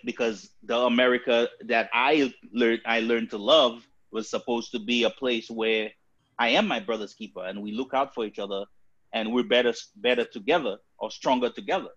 [0.04, 5.10] because the America that I learned I learned to love was supposed to be a
[5.10, 5.90] place where
[6.38, 8.64] I am my brother's keeper and we look out for each other
[9.12, 11.90] and we're better better together or stronger together.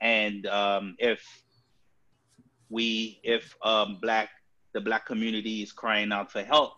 [0.00, 1.22] And um, if
[2.68, 4.30] we if um, black
[4.72, 6.74] the black community is crying out for help,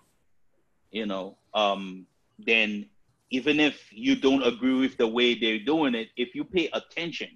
[0.90, 2.06] you know, um,
[2.38, 2.86] then
[3.30, 7.28] even if you don't agree with the way they're doing it, if you pay attention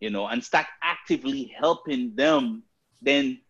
[0.00, 2.62] you know, and start actively helping them,
[3.02, 3.40] then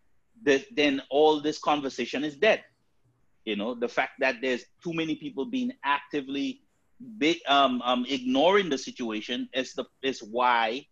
[0.43, 2.63] the, then all this conversation is dead.
[3.45, 6.61] You know, the fact that there's too many people being actively
[7.17, 10.85] be, um, um, ignoring the situation is the is why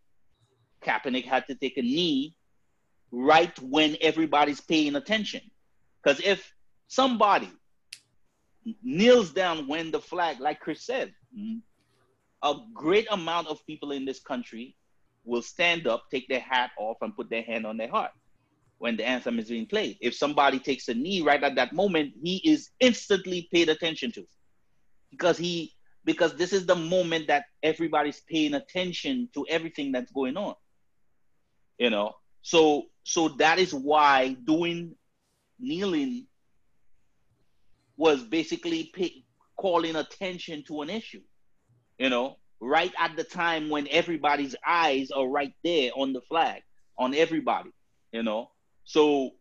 [0.81, 2.35] Kaepernick had to take a knee
[3.11, 5.41] right when everybody's paying attention.
[6.01, 6.53] Because if
[6.87, 7.49] somebody
[8.83, 11.13] kneels down when the flag, like Chris said,
[12.43, 14.75] a great amount of people in this country
[15.27, 18.11] will stand up, take their hat off, and put their hand on their heart
[18.79, 19.97] when the anthem is being played.
[20.01, 24.25] If somebody takes a knee right at that moment, he is instantly paid attention to
[25.11, 25.73] because he
[26.05, 30.55] because this is the moment that everybody's paying attention to everything that's going on.
[31.77, 34.95] You know, so so that is why doing
[35.59, 36.27] kneeling
[37.97, 39.25] was basically pay,
[39.57, 41.21] calling attention to an issue.
[41.97, 46.61] You know, right at the time when everybody's eyes are right there on the flag,
[46.97, 47.71] on everybody,
[48.11, 48.49] you know.
[48.83, 49.31] So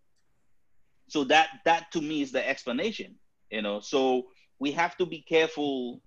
[1.08, 3.16] so that that to me is the explanation,
[3.50, 3.80] you know.
[3.80, 4.24] So
[4.58, 6.02] we have to be careful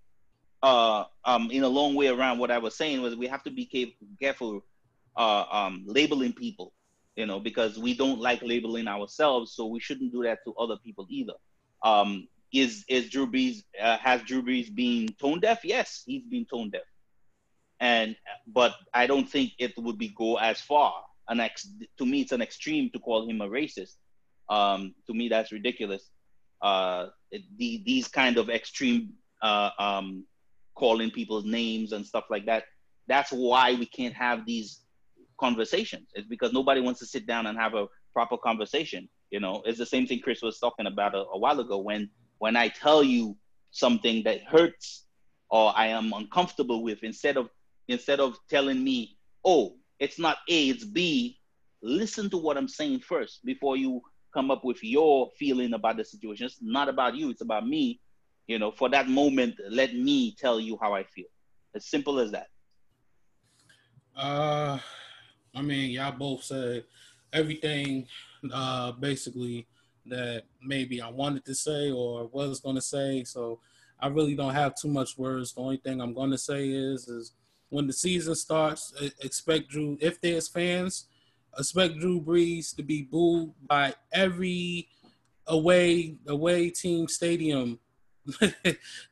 [0.63, 3.51] uh um in a long way around what I was saying was we have to
[3.51, 3.65] be
[4.21, 4.61] careful
[5.17, 6.73] uh um labeling people,
[7.15, 10.77] you know, because we don't like labeling ourselves, so we shouldn't do that to other
[10.83, 11.33] people either.
[11.83, 15.61] Um is is Drew Brees uh, has Drew Brees been tone deaf?
[15.63, 16.81] Yes, he's been tone deaf
[17.79, 18.15] and
[18.47, 20.93] but I don't think it would be go as far.
[21.27, 23.95] An ex to me, it's an extreme to call him a racist.
[24.49, 26.09] Um, to me, that's ridiculous.
[26.61, 30.25] Uh, it, the, these kind of extreme uh, um,
[30.75, 32.63] calling people's names and stuff like that.
[33.07, 34.81] That's why we can't have these
[35.39, 36.07] conversations.
[36.13, 39.07] It's because nobody wants to sit down and have a proper conversation.
[39.29, 41.77] You know, it's the same thing Chris was talking about a, a while ago.
[41.77, 43.37] When when I tell you
[43.71, 45.05] something that hurts
[45.49, 47.49] or I am uncomfortable with, instead of
[47.89, 51.37] instead of telling me, oh, it's not A, it's B,
[51.81, 54.01] listen to what I'm saying first before you
[54.33, 56.45] come up with your feeling about the situation.
[56.45, 57.99] It's not about you, it's about me.
[58.47, 61.25] You know, for that moment, let me tell you how I feel.
[61.75, 62.47] As simple as that.
[64.15, 64.79] Uh,
[65.55, 66.83] I mean, y'all both said
[67.31, 68.07] everything
[68.51, 69.67] uh, basically
[70.05, 73.23] that maybe I wanted to say or was going to say.
[73.23, 73.59] So
[73.99, 75.53] I really don't have too much words.
[75.53, 77.33] The only thing I'm going to say is, is
[77.69, 81.05] when the season starts, expect Drew, if there's fans,
[81.57, 84.89] expect Drew Brees to be booed by every
[85.47, 87.79] away away team stadium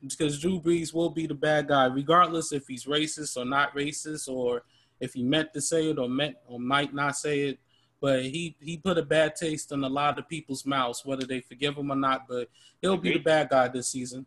[0.02, 4.28] because Drew Brees will be the bad guy, regardless if he's racist or not racist,
[4.28, 4.62] or
[5.00, 7.58] if he meant to say it or meant or might not say it.
[8.00, 11.40] But he he put a bad taste in a lot of people's mouths, whether they
[11.40, 12.28] forgive him or not.
[12.28, 12.48] But
[12.80, 14.26] he'll be the bad guy this season.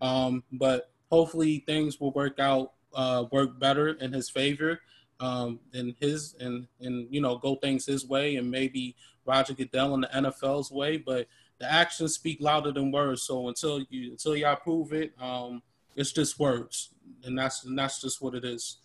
[0.00, 4.80] Um, but hopefully things will work out uh, work better in his favor
[5.22, 9.94] um, in his and and you know go things his way and maybe Roger Goodell
[9.94, 11.28] in the NFL's way, but
[11.58, 13.22] the actions speak louder than words.
[13.22, 15.62] So until you until y'all prove it, um,
[15.94, 16.90] it's just words,
[17.24, 18.78] and that's and that's just what it is.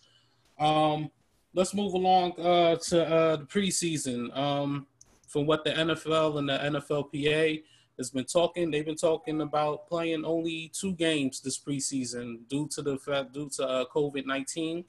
[0.60, 1.10] Um,
[1.54, 4.36] let's move along uh, to uh, the preseason.
[4.36, 4.86] Um,
[5.26, 7.62] from what the NFL and the NFLPA
[7.98, 8.70] has been talking.
[8.70, 13.50] They've been talking about playing only two games this preseason due to the fact due
[13.56, 14.84] to uh, COVID nineteen.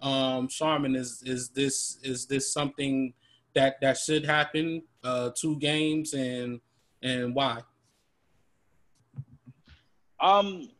[0.00, 3.12] Um, Sharman, is is this is this something
[3.54, 4.82] that that should happen?
[5.02, 6.60] Uh, two games and
[7.02, 7.60] and why?
[10.20, 10.70] Um,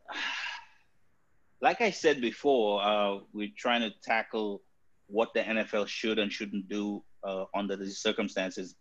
[1.60, 4.62] like I said before, uh, we're trying to tackle
[5.06, 8.76] what the NFL should and shouldn't do uh, under these circumstances.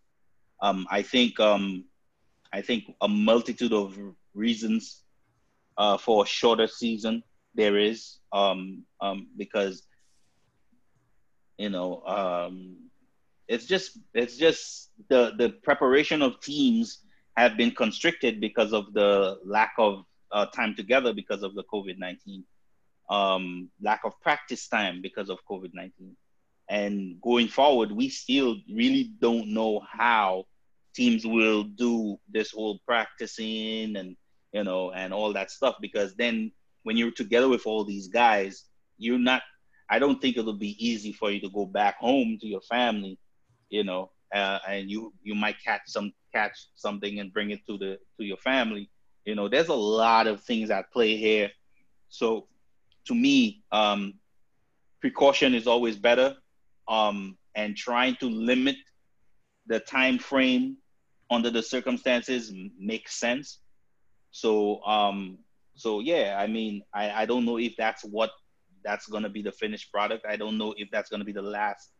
[0.60, 1.84] Um, I think um,
[2.52, 3.98] I think a multitude of
[4.34, 5.02] reasons
[5.78, 7.22] uh, for a shorter season
[7.54, 9.86] there is um, um, because
[11.58, 12.76] you know um,
[13.48, 17.00] it's just it's just the the preparation of teams
[17.36, 21.98] have been constricted because of the lack of uh, time together because of the COVID
[21.98, 22.44] nineteen,
[23.10, 26.16] um, lack of practice time because of COVID nineteen,
[26.68, 30.46] and going forward, we still really don't know how
[30.94, 34.16] teams will do this whole practicing and
[34.52, 36.50] you know and all that stuff because then
[36.84, 38.64] when you're together with all these guys
[38.98, 39.42] you're not
[39.90, 43.18] i don't think it'll be easy for you to go back home to your family
[43.70, 47.78] you know uh, and you you might catch some catch something and bring it to
[47.78, 48.90] the to your family.
[49.24, 51.50] You know there's a lot of things at play here.
[52.08, 52.48] So
[53.06, 54.14] to me um
[55.00, 56.34] precaution is always better
[56.88, 58.76] um and trying to limit
[59.66, 60.76] the time frame
[61.32, 63.58] under the circumstances makes sense.
[64.30, 65.38] So um
[65.74, 68.30] so yeah, I mean I, I don't know if that's what
[68.84, 70.24] that's gonna be the finished product.
[70.28, 71.90] I don't know if that's gonna be the last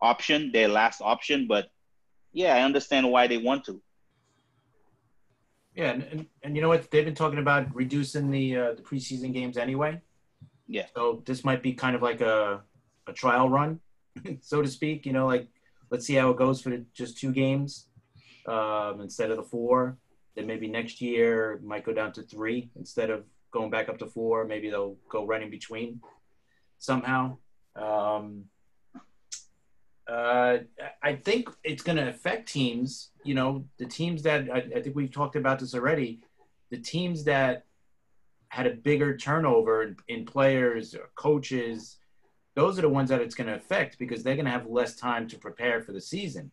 [0.00, 1.68] option, their last option, but
[2.32, 3.80] yeah, I understand why they want to.
[5.74, 6.90] Yeah, and, and, and you know what?
[6.90, 10.00] They've been talking about reducing the uh, the preseason games anyway.
[10.66, 10.86] Yeah.
[10.94, 12.62] So this might be kind of like a
[13.06, 13.80] a trial run,
[14.40, 15.06] so to speak.
[15.06, 15.48] You know, like
[15.90, 17.87] let's see how it goes for the, just two games
[18.48, 19.98] um, instead of the four.
[20.34, 24.06] Then maybe next year might go down to three instead of going back up to
[24.06, 24.44] four.
[24.44, 26.00] Maybe they'll go right in between
[26.78, 27.36] somehow.
[27.76, 28.44] Um,
[30.08, 30.58] uh,
[31.02, 33.10] I think it's going to affect teams.
[33.24, 36.20] You know, the teams that I, I, think we've talked about this already.
[36.70, 37.64] The teams that
[38.48, 41.98] had a bigger turnover in, in players or coaches,
[42.54, 44.96] those are the ones that it's going to affect because they're going to have less
[44.96, 46.50] time to prepare for the season.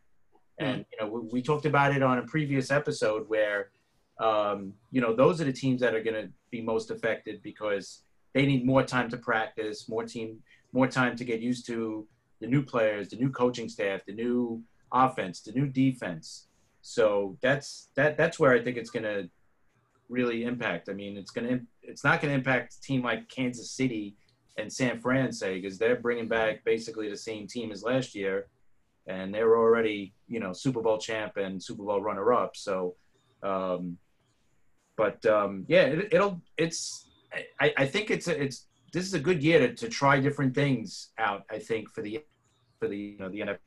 [0.58, 3.72] And you know, we, we, talked about it on a previous episode where,
[4.20, 8.03] um, you know, those are the teams that are going to be most affected because
[8.34, 10.39] they need more time to practice, more team,
[10.72, 12.08] more time to get used to
[12.39, 16.47] the new players, the new coaching staff, the new offense, the new defense.
[16.82, 19.30] So that's that that's where I think it's going to
[20.10, 20.89] really impact.
[20.89, 24.16] I mean, it's going to it's not going to impact a team like Kansas City
[24.58, 28.47] and San Fran say because they're bringing back basically the same team as last year,
[29.08, 32.56] and they were already you know Super Bowl champ and Super Bowl runner up.
[32.56, 32.95] So,
[33.43, 33.97] um,
[34.97, 37.08] but um, yeah, it, will it's
[37.60, 40.56] I, I think it's a, it's this is a good year to, to try different
[40.56, 41.43] things out.
[41.49, 42.24] I think for the
[42.80, 43.58] for the you know the NFL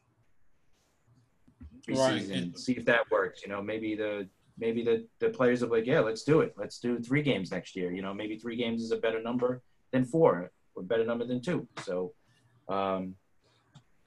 [1.97, 2.59] right.
[2.59, 3.43] see if that works.
[3.43, 4.29] You know, maybe the
[4.59, 6.55] maybe the the players are like, yeah, let's do it.
[6.57, 7.93] Let's do three games next year.
[7.93, 9.63] You know, maybe three games is a better number
[9.93, 11.67] than four, or better number than two.
[11.85, 12.13] So,
[12.69, 13.15] um,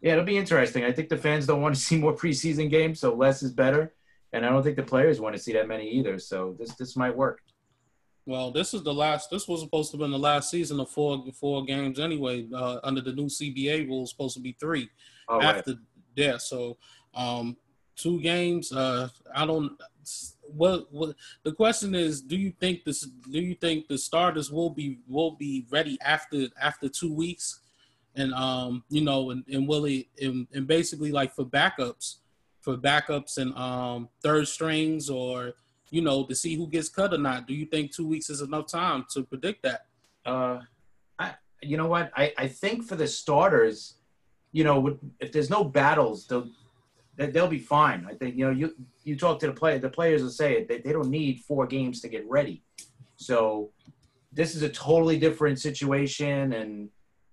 [0.02, 0.84] yeah, it'll be interesting.
[0.84, 3.93] I think the fans don't want to see more preseason games, so less is better.
[4.34, 6.18] And I don't think the players want to see that many either.
[6.18, 7.41] So this this might work.
[8.26, 9.30] Well, this is the last.
[9.30, 12.47] This was supposed to have been the last season of four four games anyway.
[12.54, 14.89] Uh, under the new CBA rules, supposed to be three
[15.28, 15.80] oh, after right.
[16.16, 16.38] yeah.
[16.38, 16.78] So
[17.14, 17.58] um,
[17.95, 18.72] two games.
[18.72, 19.74] Uh, I don't.
[20.43, 22.22] What, what the question is?
[22.22, 23.02] Do you think this?
[23.02, 27.60] Do you think the starters will be will be ready after after two weeks?
[28.16, 32.18] And um, you know, and, and will it and, and basically like for backups,
[32.59, 35.53] for backups and um third strings or
[35.91, 37.47] you know, to see who gets cut or not.
[37.47, 39.86] Do you think two weeks is enough time to predict that?
[40.26, 40.62] Uh,
[41.20, 42.12] I, you know what?
[42.16, 43.95] I, I think for the starters,
[44.53, 46.49] you know, if there's no battles, they'll
[47.18, 48.07] they'll be fine.
[48.09, 50.68] I think you know you you talk to the player, the players will say it.
[50.68, 52.64] They, they don't need four games to get ready.
[53.18, 53.70] So
[54.32, 56.89] this is a totally different situation, and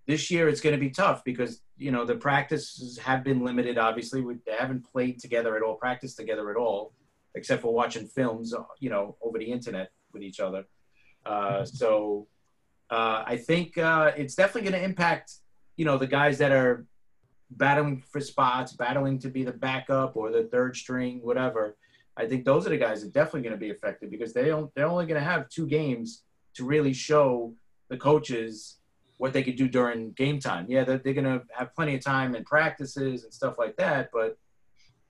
[0.08, 3.78] this year it's going to be tough because you know the practices have been limited.
[3.78, 6.92] Obviously, we, they haven't played together at all, practiced together at all
[7.34, 10.64] except for watching films, you know, over the internet with each other.
[11.24, 12.26] Uh, so
[12.90, 15.34] uh, I think uh, it's definitely going to impact,
[15.76, 16.86] you know, the guys that are
[17.50, 21.76] battling for spots, battling to be the backup or the third string, whatever.
[22.16, 24.46] I think those are the guys that are definitely going to be affected because they
[24.46, 27.54] don't, they're only going to have two games to really show
[27.88, 28.77] the coaches
[29.18, 30.66] what they could do during game time.
[30.68, 34.10] Yeah, they're, they're going to have plenty of time in practices and stuff like that,
[34.12, 34.38] but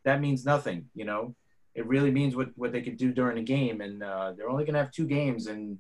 [0.04, 1.34] that means nothing, you know
[1.78, 3.80] it really means what, what they could do during a game.
[3.80, 5.78] And uh, they're only going to have two games and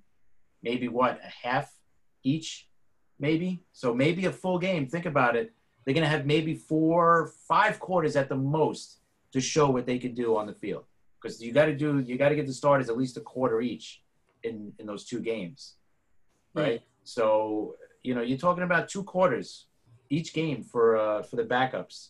[0.62, 1.74] maybe what, a half
[2.22, 2.68] each,
[3.18, 3.64] maybe?
[3.72, 4.86] So maybe a full game.
[4.86, 5.52] Think about it.
[5.84, 9.00] They're going to have maybe four, five quarters at the most
[9.32, 10.84] to show what they could do on the field.
[11.20, 13.60] Because you got to do, you got to get the starters at least a quarter
[13.60, 14.00] each
[14.44, 15.74] in, in those two games.
[16.54, 16.80] Right.
[16.80, 16.84] Mm.
[17.02, 17.74] So,
[18.08, 19.66] you know, you're talking about two quarters
[20.08, 22.08] each game for, uh, for the backups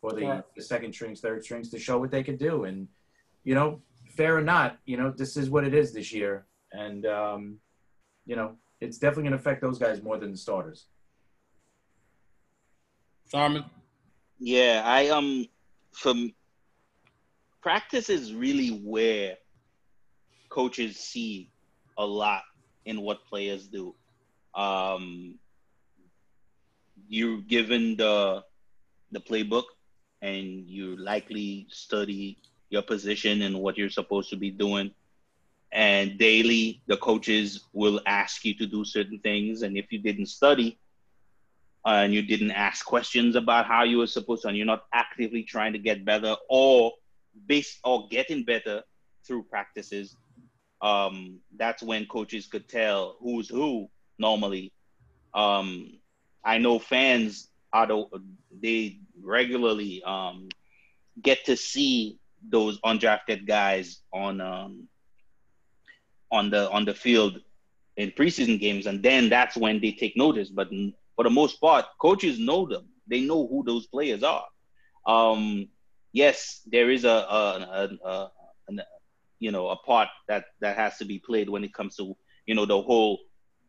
[0.00, 0.40] or the, yeah.
[0.56, 2.64] the second strings, third strings to show what they could do.
[2.64, 2.88] And,
[3.44, 3.82] you know,
[4.16, 6.46] fair or not, you know, this is what it is this year.
[6.72, 7.58] And, um,
[8.24, 10.86] you know, it's definitely going to affect those guys more than the starters.
[13.26, 13.66] Simon?
[14.38, 15.46] Yeah, I, um,
[15.92, 16.32] from
[17.60, 19.36] practice is really where
[20.48, 21.50] coaches see
[21.98, 22.44] a lot
[22.86, 23.94] in what players do.
[24.54, 25.38] Um,
[27.08, 28.42] you're given the
[29.12, 29.64] the playbook
[30.22, 32.38] and you likely study
[32.70, 34.90] your position and what you're supposed to be doing.
[35.72, 39.62] And daily, the coaches will ask you to do certain things.
[39.62, 40.78] And if you didn't study
[41.84, 45.42] and you didn't ask questions about how you were supposed to, and you're not actively
[45.42, 46.92] trying to get better or
[47.46, 48.82] based or getting better
[49.26, 50.16] through practices,
[50.80, 53.88] um, that's when coaches could tell who's who
[54.18, 54.72] normally.
[55.34, 55.98] Um,
[56.44, 58.04] I know fans are the,
[58.62, 60.48] they regularly um,
[61.22, 64.88] get to see those undrafted guys on um,
[66.30, 67.40] on the on the field
[67.96, 70.50] in preseason games, and then that's when they take notice.
[70.50, 70.68] But
[71.16, 74.46] for the most part, coaches know them; they know who those players are.
[75.06, 75.68] Um,
[76.12, 78.82] yes, there is a, a, a, a,
[79.38, 82.54] you know a part that that has to be played when it comes to you
[82.54, 83.18] know the whole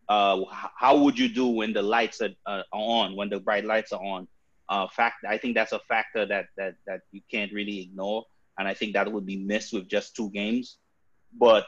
[0.10, 3.92] uh, how would you do when the lights are, uh, on when the bright lights
[3.92, 4.28] are on
[4.70, 8.26] uh, fact i think that's a factor that that that you can't really ignore
[8.58, 10.78] and I think that would be missed with just two games.
[11.38, 11.66] But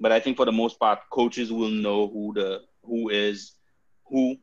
[0.00, 3.52] but I think for the most part, coaches will know who the who is
[4.06, 4.36] who.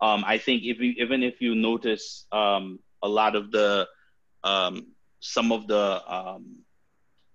[0.00, 3.88] Um, I think if you, even if you notice um, a lot of the
[4.44, 4.88] um,
[5.20, 6.58] some of the um,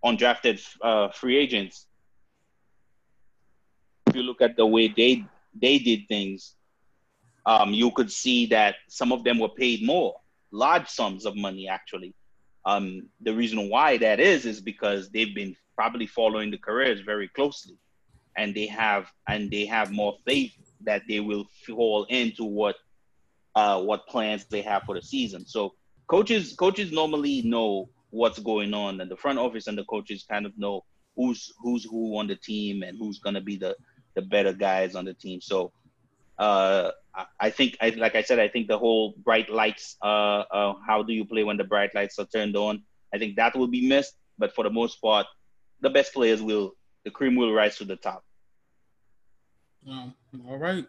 [0.05, 1.87] undrafted uh, free agents,
[4.07, 5.25] if you look at the way they
[5.59, 6.55] they did things,
[7.45, 10.15] um, you could see that some of them were paid more,
[10.51, 12.13] large sums of money actually,
[12.65, 17.27] um, the reason why that is is because they've been probably following the careers very
[17.29, 17.75] closely,
[18.37, 22.75] and they have and they have more faith that they will fall into what
[23.55, 25.45] uh, what plans they have for the season.
[25.45, 25.73] So
[26.07, 30.45] coaches coaches normally know what's going on, and the front office and the coaches kind
[30.45, 30.83] of know
[31.15, 33.75] who's who's who on the team and who's going to be the
[34.15, 35.41] the better guys on the team.
[35.41, 35.71] So
[36.37, 36.91] uh,
[37.39, 41.03] I think, I, like I said, I think the whole bright lights, uh, uh, how
[41.03, 42.83] do you play when the bright lights are turned on?
[43.13, 44.15] I think that will be missed.
[44.37, 45.27] But for the most part,
[45.81, 48.23] the best players will, the cream will rise to the top.
[49.87, 50.15] Um,
[50.47, 50.87] all right.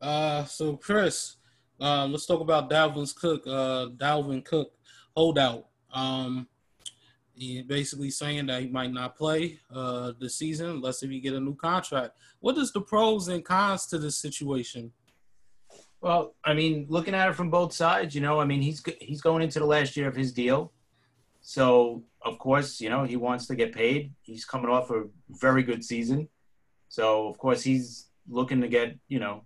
[0.00, 1.36] Uh, so Chris,
[1.80, 3.42] uh, let's talk about Dalvin's Cook.
[3.46, 4.72] Uh, Dalvin Cook
[5.16, 5.66] holdout.
[5.92, 6.48] Um,
[7.36, 11.34] he basically saying that he might not play uh, this season unless if he get
[11.34, 12.16] a new contract.
[12.40, 14.92] What is the pros and cons to this situation?
[16.00, 19.22] Well, I mean, looking at it from both sides, you know, I mean, he's he's
[19.22, 20.72] going into the last year of his deal,
[21.40, 24.12] so of course, you know, he wants to get paid.
[24.22, 26.28] He's coming off a very good season,
[26.88, 29.44] so of course he's looking to get you know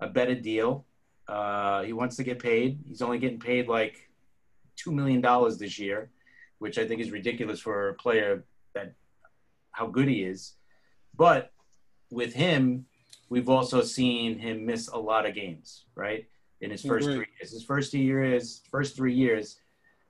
[0.00, 0.84] a better deal.
[1.26, 2.78] Uh, he wants to get paid.
[2.86, 4.10] He's only getting paid like
[4.76, 6.10] two million dollars this year
[6.58, 8.44] which I think is ridiculous for a player
[8.74, 8.94] that
[9.72, 10.54] how good he is.
[11.16, 11.52] But
[12.10, 12.86] with him,
[13.28, 16.26] we've also seen him miss a lot of games, right?
[16.60, 17.50] In his first three years.
[17.52, 19.58] His first two years, first three years,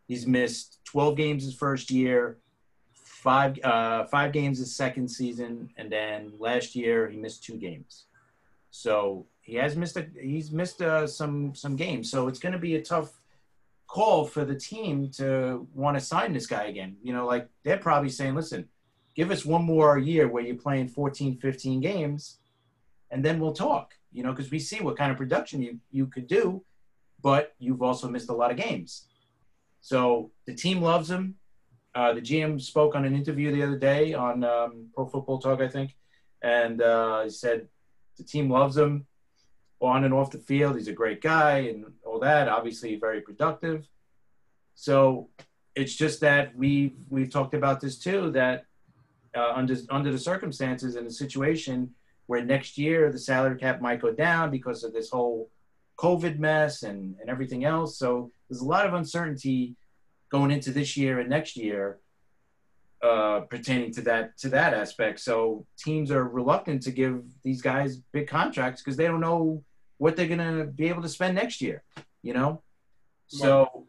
[0.07, 2.39] he's missed 12 games his first year,
[2.93, 8.05] five uh, five games his second season, and then last year he missed two games.
[8.71, 12.11] So he has missed a, he's missed uh, some some games.
[12.11, 13.13] So it's going to be a tough
[13.87, 16.97] call for the team to want to sign this guy again.
[17.03, 18.69] You know, like they're probably saying, listen,
[19.15, 22.39] give us one more year where you're playing 14, 15 games,
[23.11, 26.07] and then we'll talk, you know, because we see what kind of production you, you
[26.07, 26.65] could do,
[27.23, 29.07] but you've also missed a lot of games.
[29.81, 31.37] So the team loves him.
[31.95, 35.61] Uh, the GM spoke on an interview the other day on um, Pro Football Talk,
[35.61, 35.95] I think,
[36.43, 37.69] and uh, he said
[38.17, 39.07] the team loves him
[39.81, 40.77] on and off the field.
[40.77, 41.85] He's a great guy and
[42.15, 42.49] all that.
[42.49, 43.87] Obviously, very productive.
[44.75, 45.29] So
[45.75, 48.31] it's just that we've we've talked about this too.
[48.31, 48.65] That
[49.37, 51.91] uh, under under the circumstances and the situation
[52.27, 55.51] where next year the salary cap might go down because of this whole
[55.99, 57.99] COVID mess and and everything else.
[57.99, 59.77] So there's a lot of uncertainty
[60.31, 61.99] going into this year and next year
[63.03, 65.21] uh, pertaining to that to that aspect.
[65.21, 69.63] So teams are reluctant to give these guys big contracts because they don't know
[69.99, 71.83] what they're gonna be able to spend next year.
[72.23, 72.63] You know,
[73.27, 73.87] so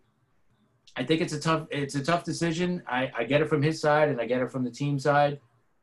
[0.96, 2.84] I think it's a tough it's a tough decision.
[2.88, 5.40] I, I get it from his side and I get it from the team side.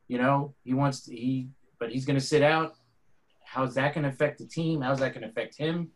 [0.08, 1.48] You know, he wants to, he
[1.78, 2.74] but he's gonna sit out.
[3.44, 4.80] How's that gonna affect the team?
[4.80, 5.90] How's that gonna affect him?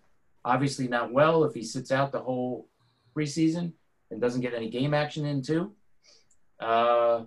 [0.45, 2.68] Obviously not well if he sits out the whole
[3.14, 3.72] preseason
[4.11, 5.72] and doesn't get any game action in too.
[6.61, 7.24] Uh,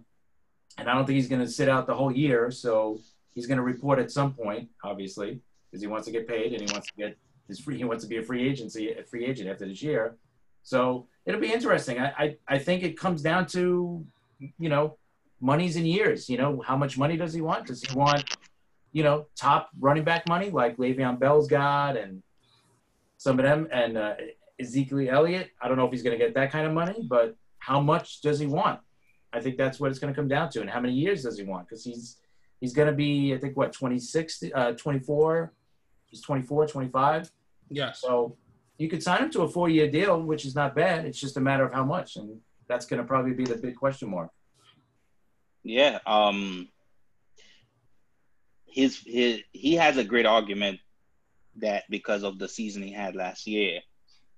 [0.77, 2.51] and I don't think he's going to sit out the whole year.
[2.51, 3.01] So
[3.33, 6.61] he's going to report at some point, obviously, because he wants to get paid and
[6.61, 7.17] he wants to get
[7.47, 7.77] his free.
[7.77, 10.17] He wants to be a free agency, a free agent after this year.
[10.63, 11.99] So it'll be interesting.
[11.99, 14.05] I, I, I think it comes down to,
[14.39, 14.97] you know,
[15.41, 16.29] monies and years.
[16.29, 17.67] You know, how much money does he want?
[17.67, 18.37] Does he want,
[18.91, 22.21] you know, top running back money like Le'Veon Bell's got and
[23.17, 24.15] some of them and uh,
[24.59, 25.49] Ezekiel Elliott?
[25.61, 28.21] I don't know if he's going to get that kind of money, but how much
[28.21, 28.79] does he want?
[29.31, 30.61] I think that's what it's going to come down to.
[30.61, 31.67] And how many years does he want?
[31.67, 32.17] Because he's
[32.59, 35.53] he's going to be, I think, what, 26, uh, 24?
[36.09, 37.31] He's 24, 25.
[37.69, 37.91] Yeah.
[37.91, 38.37] So
[38.77, 41.05] you could sign him to a four year deal, which is not bad.
[41.05, 42.15] It's just a matter of how much.
[42.15, 44.31] And that's going to probably be the big question mark.
[45.63, 45.99] Yeah.
[46.05, 46.69] Um,
[48.65, 50.79] his, his, he has a great argument
[51.57, 53.81] that because of the season he had last year,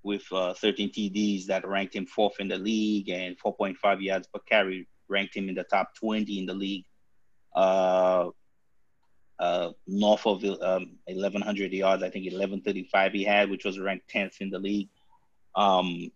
[0.03, 4.39] with uh, 13 TDs that ranked him fourth in the league and 4.5 yards per
[4.47, 6.85] carry ranked him in the top 20 in the league.
[7.55, 8.29] Uh,
[9.41, 14.39] uh, north of um, 1100 yards, I think 1135 he had, which was ranked 10th
[14.39, 14.89] in the league.
[15.55, 16.11] Um,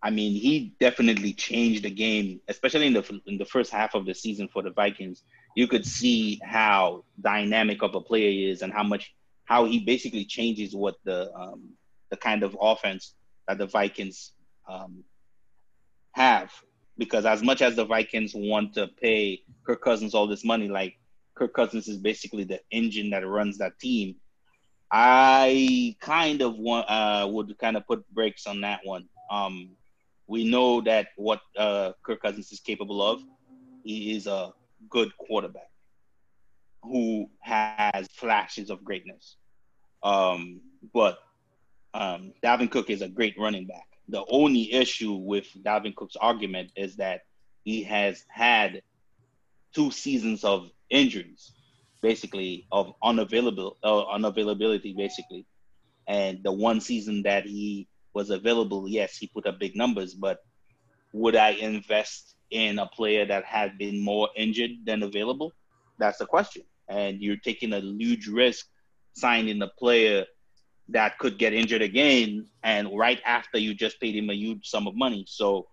[0.00, 4.06] I mean, he definitely changed the game, especially in the in the first half of
[4.06, 5.24] the season for the Vikings.
[5.56, 9.12] You could see how dynamic of a player he is and how much
[9.44, 11.70] how he basically changes what the um,
[12.10, 13.14] the kind of offense
[13.48, 14.32] that the Vikings
[14.68, 15.02] um,
[16.12, 16.52] have.
[16.98, 20.96] Because as much as the Vikings want to pay Kirk Cousins all this money, like
[21.34, 24.16] Kirk Cousins is basically the engine that runs that team.
[24.90, 29.08] I kind of want uh, would kind of put brakes on that one.
[29.30, 29.70] Um,
[30.26, 33.22] we know that what uh, Kirk Cousins is capable of.
[33.84, 34.52] He is a
[34.90, 35.70] good quarterback
[36.82, 39.36] who has flashes of greatness.
[40.02, 40.60] Um,
[40.92, 41.18] but
[41.94, 43.86] um, Dalvin Cook is a great running back.
[44.08, 47.22] The only issue with Dalvin Cook's argument is that
[47.64, 48.82] he has had
[49.74, 51.52] two seasons of injuries.
[52.02, 55.46] basically of unavailable uh, unavailability basically.
[56.08, 60.38] And the one season that he was available, yes, he put up big numbers, but
[61.12, 65.52] would I invest in a player that had been more injured than available?
[65.98, 66.64] That's the question.
[66.88, 68.66] And you're taking a huge risk
[69.14, 70.26] signing a player
[70.88, 74.86] that could get injured again and right after you just paid him a huge sum
[74.88, 75.24] of money.
[75.28, 75.68] So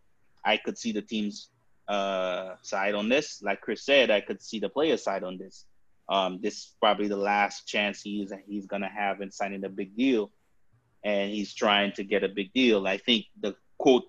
[0.46, 1.50] I could see the team's
[1.90, 3.42] uh, side on this.
[3.42, 5.66] Like Chris said, I could see the player side on this.
[6.08, 9.98] Um, this is probably the last chance he's he's gonna have in signing a big
[9.98, 10.32] deal,
[11.04, 12.88] and he's trying to get a big deal.
[12.88, 14.06] I think the quote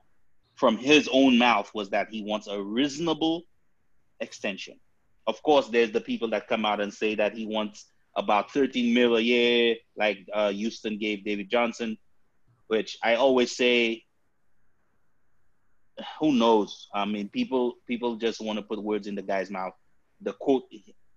[0.56, 3.44] from his own mouth was that he wants a reasonable
[4.20, 4.78] extension.
[5.26, 8.92] Of course, there's the people that come out and say that he wants about 13
[8.92, 11.96] mil a year, like uh, Houston gave David Johnson,
[12.66, 14.04] which I always say,
[16.18, 16.88] who knows?
[16.94, 19.74] I mean, people people just want to put words in the guy's mouth.
[20.20, 20.64] The quote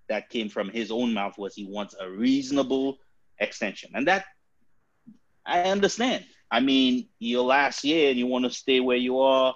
[0.09, 2.99] that came from his own mouth was he wants a reasonable
[3.39, 4.25] extension, and that
[5.45, 6.25] I understand.
[6.51, 9.55] I mean, your last year and you want to stay where you are,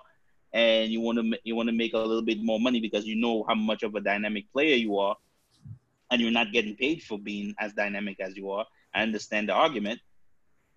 [0.54, 3.16] and you want to you want to make a little bit more money because you
[3.16, 5.16] know how much of a dynamic player you are
[6.12, 8.66] and you're not getting paid for being as dynamic as you are.
[8.94, 10.00] I understand the argument,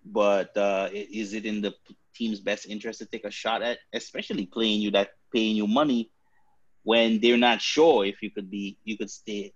[0.05, 1.73] but uh, is it in the
[2.15, 6.11] team's best interest to take a shot at, especially playing you that paying you money
[6.83, 9.53] when they're not sure if you could be you could stay,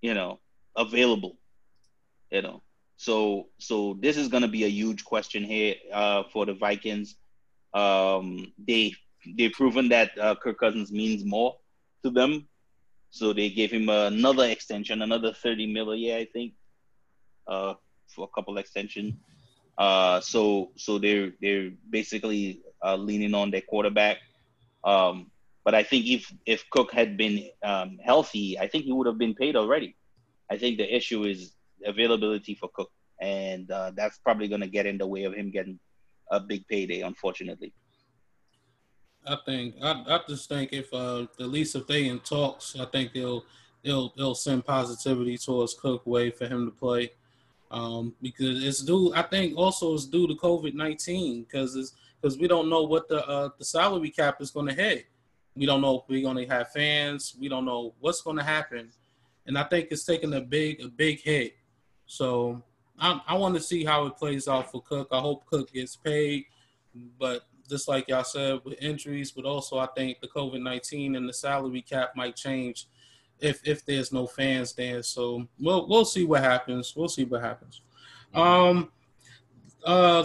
[0.00, 0.40] you know,
[0.76, 1.36] available,
[2.30, 2.62] you know.
[2.96, 7.16] So so this is going to be a huge question here uh, for the Vikings.
[7.74, 8.94] Um, they
[9.36, 11.56] they've proven that uh, Kirk Cousins means more
[12.02, 12.48] to them
[13.10, 16.54] so they gave him another extension, another 30 mil a year, I think,
[17.46, 17.74] uh,
[18.14, 19.18] for a couple extension.
[19.78, 24.18] Uh, so so they're they're basically uh, leaning on their quarterback.
[24.84, 25.30] Um,
[25.64, 29.18] but I think if if Cook had been um, healthy, I think he would have
[29.18, 29.96] been paid already.
[30.50, 31.54] I think the issue is
[31.84, 32.90] availability for Cook,
[33.20, 35.78] and uh, that's probably going to get in the way of him getting
[36.30, 37.72] a big payday, unfortunately.
[39.26, 42.86] I think I, I just think if uh at least if they in talks, I
[42.86, 43.44] think they'll
[43.84, 47.12] they'll they'll send positivity towards Cook way for him to play.
[47.70, 49.12] Um, because it's due.
[49.14, 53.08] I think also it's due to COVID nineteen because it's because we don't know what
[53.08, 55.06] the uh, the salary cap is going to hit.
[55.54, 57.36] We don't know if we're going to have fans.
[57.38, 58.90] We don't know what's going to happen,
[59.46, 61.54] and I think it's taking a big a big hit.
[62.06, 62.60] So
[62.98, 65.08] I, I want to see how it plays out for Cook.
[65.12, 66.46] I hope Cook gets paid,
[67.20, 71.28] but just like y'all said with injuries, but also I think the COVID nineteen and
[71.28, 72.86] the salary cap might change
[73.42, 75.02] if if there's no fans there.
[75.02, 76.94] So we'll we'll see what happens.
[76.96, 77.82] We'll see what happens.
[78.34, 78.90] Um,
[79.84, 80.24] uh,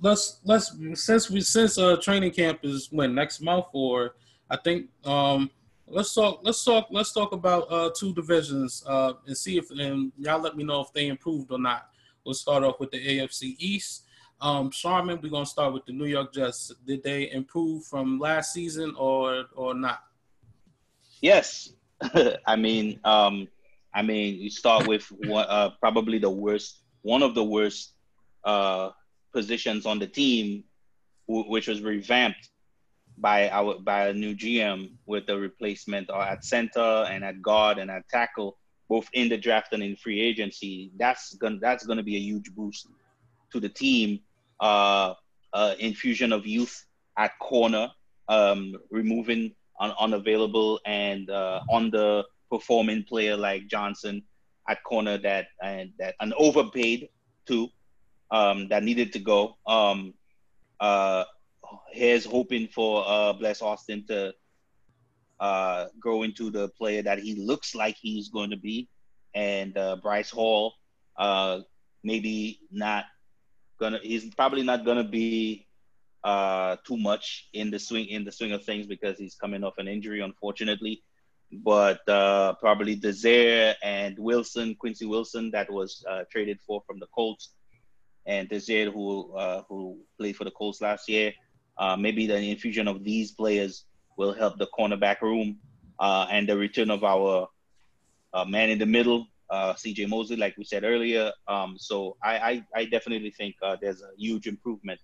[0.00, 4.14] let's let's since we since uh training camp is when next month or
[4.48, 5.50] I think um
[5.86, 10.12] let's talk let's talk let's talk about uh two divisions uh and see if and
[10.16, 11.88] y'all let me know if they improved or not.
[12.24, 14.04] We'll start off with the AFC East.
[14.42, 16.72] Um, Sharman, we're gonna start with the New York Jets.
[16.86, 20.04] Did they improve from last season or or not?
[21.20, 21.72] Yes,
[22.46, 23.48] I mean, um,
[23.94, 27.94] I mean, you start with uh, probably the worst, one of the worst
[28.44, 28.90] uh,
[29.34, 30.64] positions on the team,
[31.28, 32.50] w- which was revamped
[33.18, 37.78] by our by a new GM with the replacement uh, at center and at guard
[37.78, 38.56] and at tackle,
[38.88, 40.90] both in the draft and in free agency.
[40.98, 42.86] That's gonna that's gonna be a huge boost
[43.52, 44.20] to the team
[44.60, 45.14] uh,
[45.52, 46.86] uh, infusion of youth
[47.18, 47.88] at corner,
[48.28, 51.60] um, removing un- unavailable and uh,
[52.50, 54.22] performing player like Johnson
[54.68, 57.08] at corner that and that an overpaid
[57.46, 57.68] too
[58.30, 59.56] um, that needed to go.
[59.66, 60.14] Um,
[60.80, 61.24] uh,
[61.92, 64.32] here's hoping for uh, Bless Austin to
[65.40, 68.88] uh, grow into the player that he looks like he's going to be,
[69.34, 70.74] and uh, Bryce Hall
[71.16, 71.60] uh,
[72.04, 73.04] maybe not
[73.78, 75.66] gonna he's probably not gonna be
[76.24, 79.78] uh, too much in the swing in the swing of things because he's coming off
[79.78, 81.02] an injury, unfortunately.
[81.52, 87.06] But uh, probably Desir and Wilson, Quincy Wilson, that was uh, traded for from the
[87.14, 87.50] Colts,
[88.26, 91.32] and Desir, who uh, who played for the Colts last year.
[91.78, 93.84] Uh, maybe the infusion of these players
[94.16, 95.58] will help the cornerback room
[95.98, 97.48] uh, and the return of our
[98.46, 101.32] man in the middle, uh, CJ Mosley, like we said earlier.
[101.48, 105.00] Um, so I, I, I, definitely think uh, there's a huge improvement.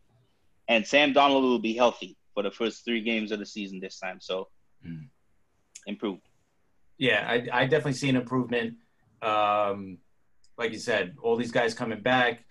[0.68, 3.98] And Sam Darnold will be healthy for the first three games of the season this
[3.98, 4.18] time.
[4.20, 4.48] So
[4.86, 5.06] mm.
[5.86, 6.22] improved.
[6.98, 8.74] Yeah, I, I definitely see an improvement.
[9.22, 9.98] Um,
[10.58, 12.44] like you said, all these guys coming back.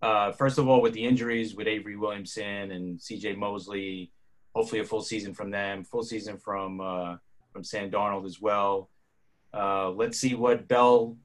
[0.00, 4.10] Uh, first of all, with the injuries with Avery Williamson and CJ Mosley,
[4.54, 7.16] hopefully a full season from them, full season from uh,
[7.52, 8.90] from Sam Darnold as well.
[9.54, 11.16] Uh, let's see what Bell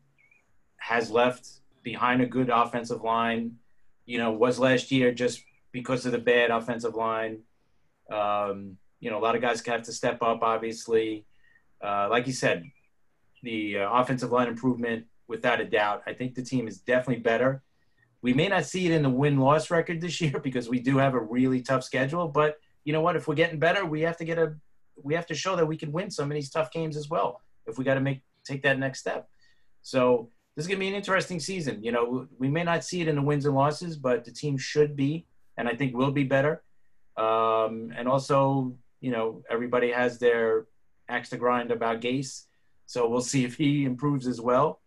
[0.78, 1.48] has left
[1.84, 3.56] behind a good offensive line.
[4.06, 5.44] You know, was last year just
[5.78, 7.40] because of the bad offensive line.
[8.12, 11.26] Um, you know, a lot of guys have to step up, obviously.
[11.84, 12.64] Uh, like you said,
[13.44, 16.02] the uh, offensive line improvement, without a doubt.
[16.08, 17.62] I think the team is definitely better.
[18.24, 20.98] We may not see it in the win loss record this year because we do
[20.98, 22.28] have a really tough schedule.
[22.28, 23.16] But you know what?
[23.16, 24.56] If we're getting better, we have to get a
[25.04, 27.42] we have to show that we can win some of these tough games as well.
[27.68, 29.30] If we got to make take that next step.
[29.84, 31.84] So this is gonna be an interesting season.
[31.84, 34.58] You know, we may not see it in the wins and losses, but the team
[34.58, 35.28] should be,
[35.58, 36.62] and I think will be better.
[37.18, 40.68] Um, and also, you know, everybody has their
[41.10, 42.46] axe to grind about Gase,
[42.86, 44.82] so we'll see if he improves as well.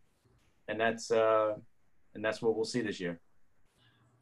[0.68, 1.54] And that's uh,
[2.14, 3.20] and that's what we'll see this year.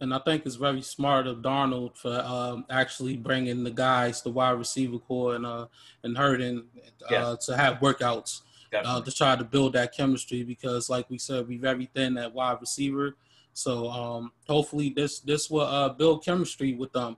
[0.01, 4.31] And I think it's very smart of Darnold for um, actually bringing the guys, the
[4.31, 5.67] wide receiver corps, and uh,
[6.05, 6.81] and Herndon uh,
[7.11, 7.47] yes.
[7.47, 8.43] to have workouts
[8.73, 10.45] uh, to try to build that chemistry.
[10.45, 13.17] Because, like we said, we're very thin at wide receiver.
[13.59, 17.17] So um, hopefully this this will uh, build chemistry with them.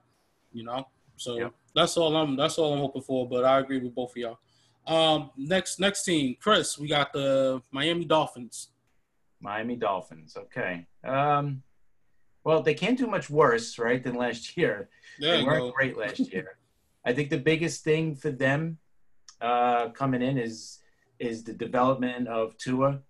[0.54, 1.52] You know, so yep.
[1.74, 3.28] that's all I'm that's all I'm hoping for.
[3.28, 4.38] But I agree with both of y'all.
[4.86, 8.68] Um, next next team, Chris, we got the Miami Dolphins.
[9.38, 10.34] Miami Dolphins.
[10.34, 10.86] Okay.
[11.04, 11.62] Um,
[12.42, 14.88] well, they can't do much worse, right, than last year.
[15.18, 15.72] There they weren't go.
[15.72, 16.56] great last year.
[17.04, 18.78] I think the biggest thing for them
[19.42, 20.78] uh, coming in is
[21.18, 23.00] is the development of Tua,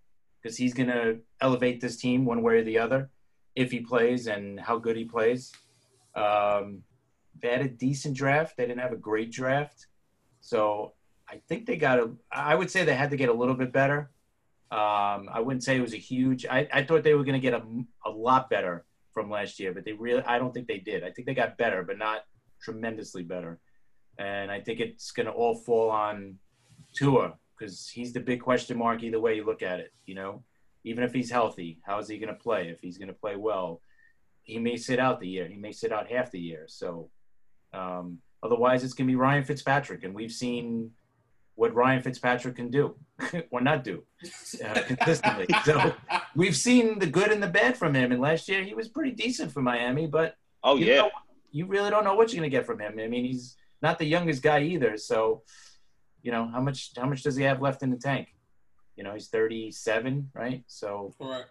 [0.43, 3.09] because he's going to elevate this team one way or the other
[3.55, 5.53] if he plays and how good he plays.
[6.15, 6.83] Um,
[7.41, 8.57] they had a decent draft.
[8.57, 9.87] They didn't have a great draft,
[10.41, 10.93] so
[11.29, 12.11] I think they got a.
[12.31, 14.11] I would say they had to get a little bit better.
[14.73, 16.47] Um, I wouldn't say it was a huge.
[16.47, 17.63] I, I thought they were going to get a,
[18.05, 20.23] a lot better from last year, but they really.
[20.25, 21.05] I don't think they did.
[21.05, 22.25] I think they got better, but not
[22.63, 23.59] tremendously better.
[24.19, 26.37] And I think it's going to all fall on
[26.95, 29.93] Tua because he's the big question mark either way you look at it.
[30.07, 30.43] You know,
[30.85, 32.69] even if he's healthy, how is he going to play?
[32.69, 33.81] If he's going to play well,
[34.43, 35.47] he may sit out the year.
[35.47, 36.65] He may sit out half the year.
[36.67, 37.11] So
[37.73, 40.91] um, otherwise, it's going to be Ryan Fitzpatrick, and we've seen
[41.55, 42.97] what Ryan Fitzpatrick can do
[43.51, 44.03] or not do
[44.65, 45.47] uh, consistently.
[45.65, 45.93] so
[46.35, 48.13] we've seen the good and the bad from him.
[48.13, 51.11] And last year he was pretty decent for Miami, but oh you yeah, know,
[51.51, 52.99] you really don't know what you're going to get from him.
[52.99, 54.97] I mean, he's not the youngest guy either.
[54.97, 55.43] So
[56.23, 58.29] you know how much how much does he have left in the tank?
[59.01, 60.63] You know, he's 37, right?
[60.67, 61.45] So right.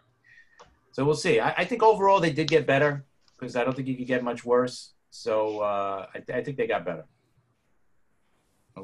[0.91, 1.39] So we'll see.
[1.39, 3.08] I, I think overall they did get better
[3.39, 4.93] because I don't think you could get much worse.
[5.10, 7.06] So uh, I, th- I think they got better.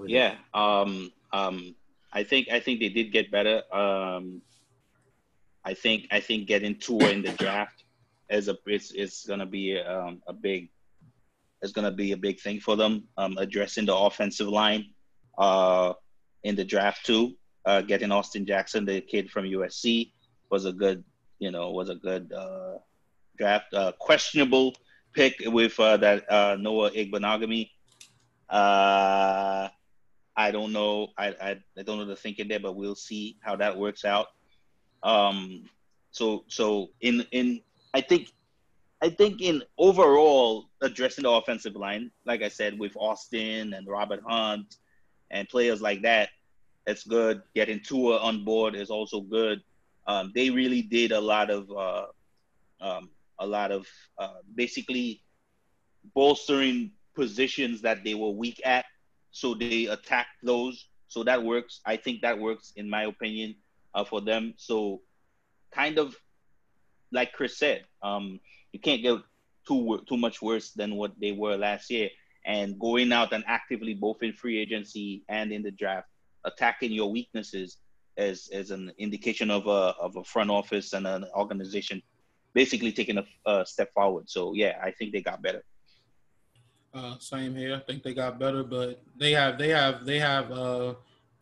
[0.07, 0.37] Yeah.
[0.55, 1.75] Um, um,
[2.11, 3.61] I think I think they did get better.
[3.71, 4.41] Um,
[5.63, 7.83] I think I think getting Tua in the draft
[8.31, 10.71] is a it's, it's gonna be um, a big
[11.61, 13.03] it's gonna be a big thing for them.
[13.15, 14.89] Um, addressing the offensive line
[15.37, 15.93] uh,
[16.41, 17.35] in the draft too.
[17.65, 20.11] Uh, getting Austin Jackson, the kid from USC,
[20.49, 21.03] was a good
[21.39, 22.77] you know was a good uh,
[23.37, 23.73] draft.
[23.73, 24.75] Uh, questionable
[25.13, 27.69] pick with uh, that uh, Noah Igbinoghene.
[28.49, 29.69] Uh,
[30.37, 31.07] I don't know.
[31.17, 34.27] I, I, I don't know the thinking there, but we'll see how that works out.
[35.01, 35.63] Um,
[36.11, 37.61] so so in in
[37.93, 38.31] I think
[39.01, 44.21] I think in overall addressing the offensive line, like I said, with Austin and Robert
[44.25, 44.77] Hunt
[45.31, 46.29] and players like that,
[46.87, 47.41] it's good.
[47.53, 49.61] Getting Tua on board is also good.
[50.07, 52.05] Um, they really did a lot of uh,
[52.81, 53.09] um,
[53.39, 55.23] a lot of uh, basically
[56.13, 58.85] bolstering positions that they were weak at
[59.35, 60.87] so they attack those.
[61.09, 61.81] So that works.
[61.85, 63.55] I think that works in my opinion
[63.93, 64.53] uh, for them.
[64.55, 65.01] So
[65.73, 66.15] kind of
[67.11, 68.39] like Chris said, um,
[68.71, 69.19] you can't get
[69.67, 72.09] too too much worse than what they were last year.
[72.45, 76.07] And going out and actively both in free agency and in the draft,
[76.45, 77.77] attacking your weaknesses
[78.17, 82.01] as as an indication of a of a front office and an organization
[82.53, 84.29] basically taking a, a step forward.
[84.29, 85.63] So yeah, I think they got better.
[86.93, 87.75] Uh, same here.
[87.75, 90.93] I think they got better, but they have they have they have uh,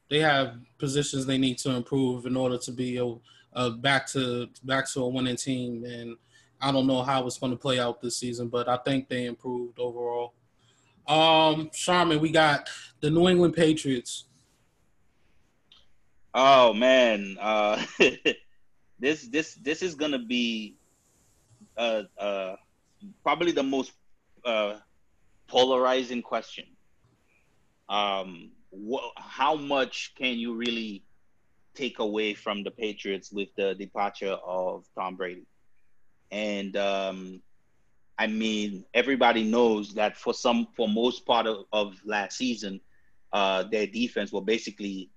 [0.10, 3.16] they have positions they need to improve in order to be a,
[3.54, 5.86] a back to back to a winning team.
[5.86, 6.18] And
[6.60, 9.26] I don't know how it's going to play out this season, but I think they
[9.26, 10.34] improved overall.
[11.08, 12.70] Um, Sharman, we got
[13.02, 14.26] the New England Patriots.
[16.34, 17.84] Oh man, uh,
[19.00, 20.78] this this this is gonna be
[21.78, 22.56] uh, uh,
[23.24, 23.94] probably the most
[24.46, 24.78] uh,
[25.48, 26.66] polarizing question.
[27.90, 31.04] Um, wh- how much can you really
[31.76, 35.46] take away from the Patriots with the departure of Tom Brady?
[36.32, 37.42] And um,
[38.18, 42.82] I mean, everybody knows that for some, for most part of, of last season,
[43.32, 45.10] uh, their defense were basically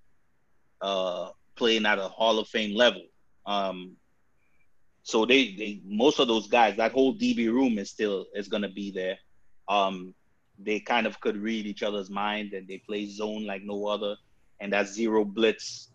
[0.80, 3.02] uh, playing at a Hall of Fame level.
[3.46, 3.96] Um,
[5.02, 8.68] so they, they most of those guys, that whole DB room is still is gonna
[8.68, 9.18] be there.
[9.68, 10.14] Um,
[10.58, 14.16] they kind of could read each other's mind and they play zone like no other.
[14.60, 15.90] And that zero blitz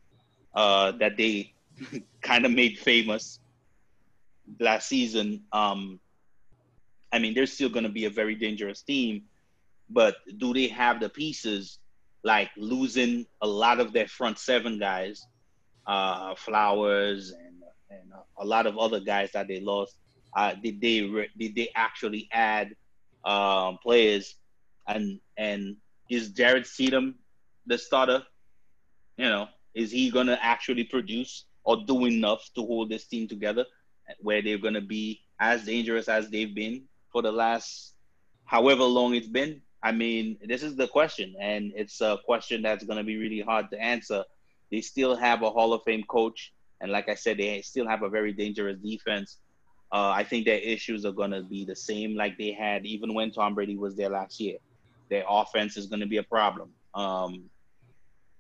[0.54, 1.54] uh, that they
[2.22, 3.40] kind of made famous
[4.60, 5.44] last season.
[5.52, 6.00] Um,
[7.12, 9.24] I mean, they're still to be a very dangerous team,
[9.90, 11.80] but do they have the pieces
[12.24, 15.26] like losing a lot of their front seven guys,
[15.88, 19.98] uh, Flowers and and a lot of other guys that they lost?
[20.36, 22.76] Uh, did they re- did they actually add
[23.26, 24.36] um, players
[24.88, 25.76] and and
[26.10, 27.16] is Jarrett Stidham
[27.66, 28.24] the starter?
[29.18, 33.66] You know, is he gonna actually produce or do enough to hold this team together,
[34.20, 37.96] where they're gonna be as dangerous as they've been for the last
[38.46, 39.62] however long it's been?
[39.84, 43.70] I mean, this is the question, and it's a question that's gonna be really hard
[43.72, 44.24] to answer.
[44.70, 48.04] They still have a Hall of Fame coach, and like I said, they still have
[48.04, 49.38] a very dangerous defense.
[49.92, 53.14] Uh, I think their issues are going to be the same like they had even
[53.14, 54.58] when Tom Brady was there last year
[55.12, 56.70] their offense is going to be a problem.
[56.96, 57.44] Um,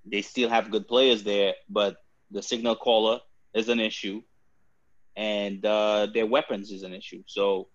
[0.05, 1.97] they still have good players there, but
[2.31, 3.19] the signal caller
[3.53, 4.23] is an issue,
[5.15, 7.21] and uh, their weapons is an issue.
[7.27, 7.67] So,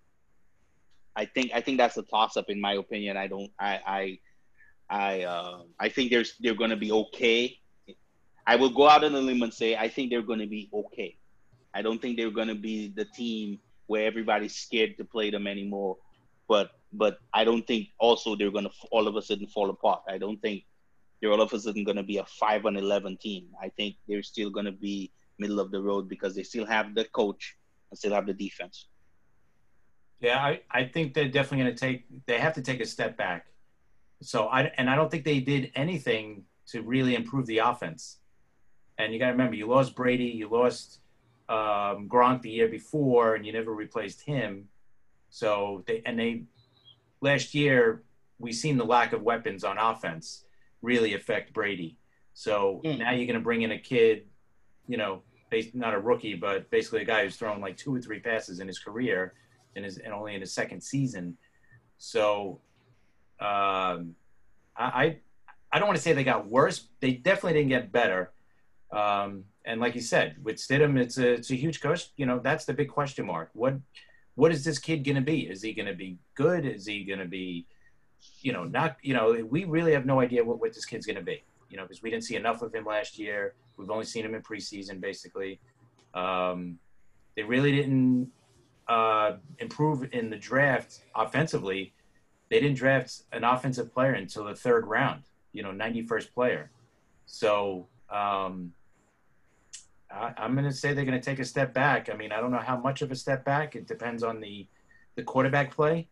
[1.17, 3.17] I think I think that's a toss up in my opinion.
[3.17, 4.19] I don't I I
[4.89, 7.57] I uh, I think there's they're going to be okay.
[8.45, 10.69] I will go out on a limb and say I think they're going to be
[10.71, 11.17] okay.
[11.73, 15.47] I don't think they're going to be the team where everybody's scared to play them
[15.47, 15.97] anymore.
[16.47, 20.03] But but I don't think also they're going to all of a sudden fall apart.
[20.07, 20.65] I don't think
[21.19, 23.47] they're all of a sudden going to be a five and eleven team.
[23.59, 26.93] I think they're still going to be middle of the road because they still have
[26.93, 27.55] the coach
[27.89, 28.87] and still have the defense.
[30.19, 32.25] Yeah, I, I think they're definitely going to take.
[32.25, 33.47] They have to take a step back.
[34.21, 38.17] So I and I don't think they did anything to really improve the offense.
[38.97, 41.01] And you got to remember, you lost Brady, you lost
[41.49, 44.69] um, Gronk the year before, and you never replaced him.
[45.29, 46.43] So they and they
[47.21, 48.03] last year
[48.39, 50.45] we seen the lack of weapons on offense
[50.81, 51.97] really affect Brady.
[52.33, 52.99] So mm.
[52.99, 54.25] now you're going to bring in a kid,
[54.87, 55.23] you know,
[55.73, 58.67] not a rookie, but basically a guy who's thrown like two or three passes in
[58.67, 59.33] his career,
[59.77, 61.37] and is and only in his second season.
[61.97, 62.59] So,
[63.39, 64.15] um,
[64.75, 65.17] I
[65.71, 66.87] I don't want to say they got worse.
[66.99, 68.31] They definitely didn't get better.
[68.91, 72.11] Um, and like you said, with Stidham, it's a it's a huge question.
[72.17, 73.49] You know, that's the big question mark.
[73.53, 73.75] What
[74.37, 75.49] what is this kid going to be?
[75.49, 76.63] Is he going to be good?
[76.63, 77.65] Is he going to be,
[78.41, 81.15] you know, not, you know, we really have no idea what, what this kid's going
[81.15, 83.55] to be, you know, because we didn't see enough of him last year.
[83.77, 85.59] We've only seen him in preseason, basically.
[86.13, 86.77] Um,
[87.35, 88.31] they really didn't
[88.87, 91.93] uh, improve in the draft offensively.
[92.49, 96.71] They didn't draft an offensive player until the third round, you know, 91st player.
[97.25, 98.71] So, um,
[100.09, 102.09] I, am going to say they're going to take a step back.
[102.09, 103.75] I mean, I don't know how much of a step back.
[103.75, 104.67] It depends on the
[105.15, 106.07] the quarterback play,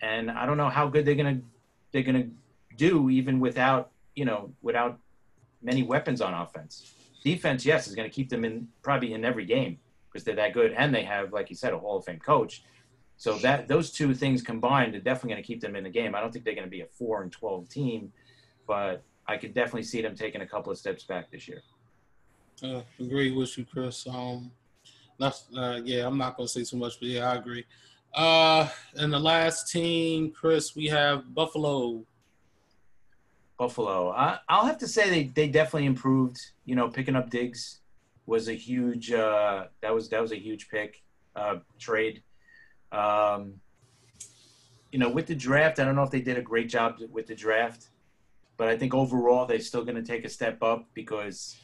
[0.00, 1.44] and I don't know how good they're going to
[1.92, 4.98] they're going to do even without you know without
[5.60, 6.94] many weapons on offense.
[7.22, 9.78] Defense, yes, is going to keep them in probably in every game
[10.14, 12.62] because they're that good, and they have, like you said, a Hall of Fame coach.
[13.16, 16.14] So that those two things combined are definitely going to keep them in the game.
[16.14, 18.12] I don't think they're going to be a four and twelve team,
[18.66, 21.62] but I could definitely see them taking a couple of steps back this year.
[22.62, 24.06] Uh, agree with you, Chris.
[24.06, 24.52] Um,
[25.20, 26.06] uh, yeah.
[26.06, 27.64] I'm not gonna say too much, but yeah, I agree.
[28.14, 32.04] Uh, and the last team, Chris, we have Buffalo.
[33.58, 34.10] Buffalo.
[34.10, 36.38] I, I'll have to say they, they definitely improved.
[36.64, 37.80] You know, picking up Diggs
[38.26, 39.12] was a huge.
[39.12, 41.02] Uh, that was that was a huge pick
[41.36, 42.22] uh, trade.
[42.92, 43.54] Um,
[44.92, 47.26] you know, with the draft, I don't know if they did a great job with
[47.26, 47.88] the draft,
[48.56, 51.56] but I think overall they're still going to take a step up because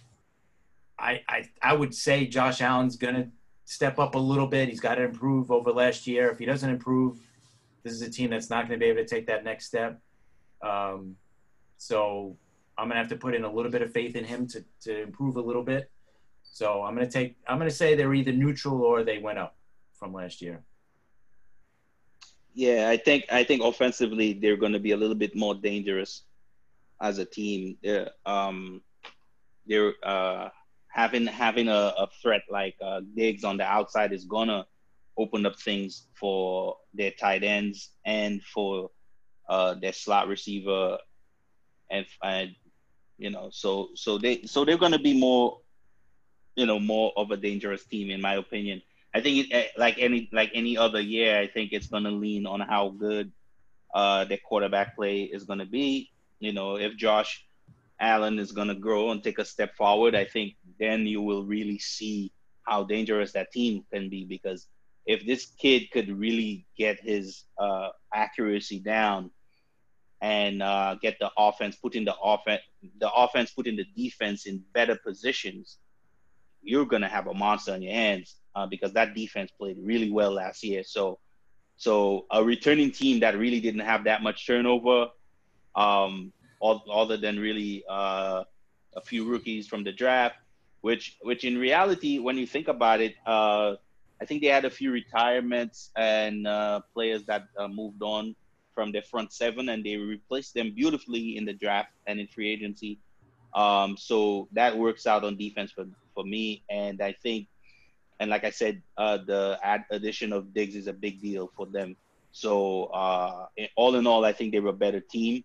[0.99, 3.29] I, I, I would say Josh Allen's going to
[3.65, 4.69] step up a little bit.
[4.69, 6.31] He's got to improve over last year.
[6.31, 7.21] If he doesn't improve,
[7.85, 10.01] this is a team that's not going to be able to take that next step.
[10.61, 11.15] Um,
[11.79, 12.37] so
[12.77, 14.65] I'm going to have to put in a little bit of faith in him to,
[14.83, 15.89] to improve a little bit.
[16.51, 19.39] So I'm going to take, I'm going to say they're either neutral or they went
[19.39, 19.57] up
[19.95, 20.63] from last year.
[22.53, 26.25] Yeah, I think I think offensively they're going to be a little bit more dangerous
[27.01, 27.79] as a team.
[27.83, 28.83] They're, um,
[29.67, 30.49] they're uh,
[30.89, 34.67] having having a, a threat like uh, Diggs on the outside is gonna
[35.17, 38.91] open up things for their tight ends and for
[39.49, 40.99] uh, their slot receiver,
[41.91, 42.55] and, and
[43.19, 45.61] you know, so so they so they're gonna be more,
[46.57, 48.83] you know, more of a dangerous team in my opinion.
[49.15, 52.47] I think it, eh, like any like any other year, I think it's gonna lean
[52.47, 53.33] on how good
[53.95, 56.11] uh, their quarterback play is gonna be.
[56.39, 57.45] You know, if Josh
[58.01, 61.45] Allen is going to grow and take a step forward, I think then you will
[61.45, 62.33] really see
[62.63, 64.67] how dangerous that team can be because
[65.07, 69.31] if this kid could really get his uh, accuracy down
[70.23, 72.63] and uh, get the offense put in the offense,
[72.99, 75.79] the offense put in the defense in better positions,
[76.63, 80.33] you're gonna have a monster on your hands uh, because that defense played really well
[80.33, 80.83] last year.
[80.85, 81.19] So,
[81.77, 85.09] so a returning team that really didn't have that much turnover,
[85.75, 86.33] um,
[86.63, 88.45] other than really uh,
[88.95, 90.37] a few rookies from the draft,
[90.83, 93.77] which which in reality, when you think about it, uh,
[94.21, 98.37] I think they had a few retirements and uh, players that uh, moved on
[98.75, 102.51] from their front seven, and they replaced them beautifully in the draft and in free
[102.51, 102.99] agency.
[103.55, 105.87] Um, so that works out on defense for
[106.21, 107.49] for me, and I think,
[108.19, 111.67] and like I said, uh, the ad- addition of Diggs is a big deal for
[111.67, 111.97] them.
[112.33, 113.47] So uh,
[113.77, 115.45] all in all, I think they were a better team.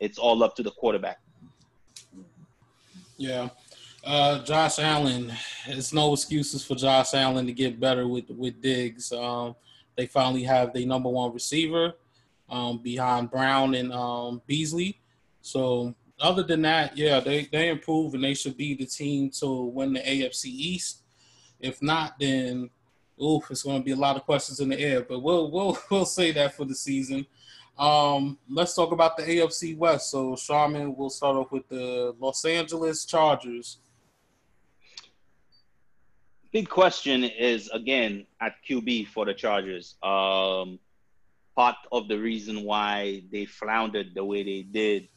[0.00, 1.20] It's all up to the quarterback.
[3.16, 3.50] Yeah.
[4.04, 5.32] Uh, Josh Allen,
[5.66, 9.12] it's no excuses for Josh Allen to get better with with Diggs.
[9.12, 9.54] Um,
[9.96, 11.92] they finally have their number one receiver
[12.48, 14.98] um, behind Brown and um, Beasley.
[15.42, 19.64] So other than that, yeah, they they improve and they should be the team to
[19.64, 21.02] win the AFC East.
[21.58, 22.70] If not, then
[23.22, 25.02] oof, it's going to be a lot of questions in the air.
[25.02, 27.26] But we'll we'll we'll say that for the season.
[27.78, 30.10] Um, let's talk about the AFC West.
[30.10, 33.78] So, Sharman, we'll start off with the Los Angeles Chargers.
[36.52, 39.96] Big question is again at QB for the Chargers.
[40.02, 40.78] Um,
[41.56, 45.08] part of the reason why they floundered the way they did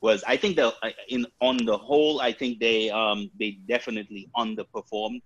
[0.00, 0.74] was I think that
[1.08, 5.22] in on the whole, I think they um, they definitely underperformed.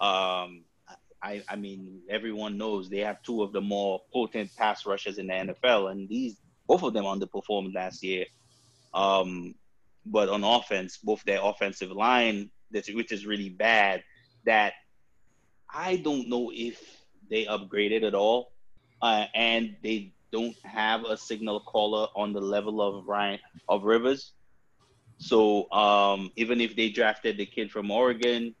[0.00, 0.64] Um,
[1.20, 5.26] I, I mean, everyone knows they have two of the more potent pass rushers in
[5.26, 6.36] the NFL, and these
[6.68, 8.26] both of them underperformed last year.
[8.94, 9.54] Um,
[10.06, 14.04] but on offense, both their offensive line, which is really bad,
[14.44, 14.74] that
[15.72, 16.80] I don't know if
[17.28, 18.52] they upgraded at all,
[19.02, 24.32] uh, and they don't have a signal caller on the level of Ryan of Rivers.
[25.18, 28.54] So um, even if they drafted the kid from Oregon,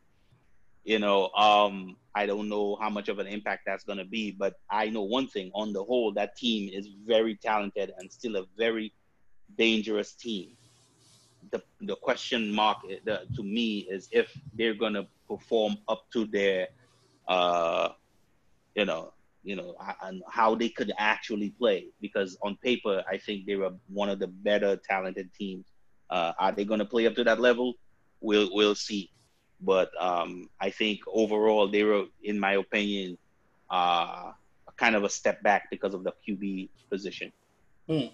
[0.84, 4.32] you know, um, I don't know how much of an impact that's going to be,
[4.32, 8.36] but I know one thing on the whole, that team is very talented and still
[8.36, 8.92] a very
[9.56, 10.56] dangerous team.
[11.50, 16.10] The, the question mark eh, the, to me is if they're going to perform up
[16.12, 16.68] to their,
[17.28, 17.90] uh,
[18.74, 19.12] you know,
[19.48, 21.86] you know, and how they could actually play.
[22.02, 25.66] Because on paper, I think they were one of the better talented teams.
[26.10, 27.74] Uh, are they going to play up to that level?
[28.20, 29.10] We'll we'll see.
[29.60, 33.16] But um, I think overall they were, in my opinion,
[33.70, 34.32] uh,
[34.76, 37.32] kind of a step back because of the QB position.
[37.88, 38.12] Hmm.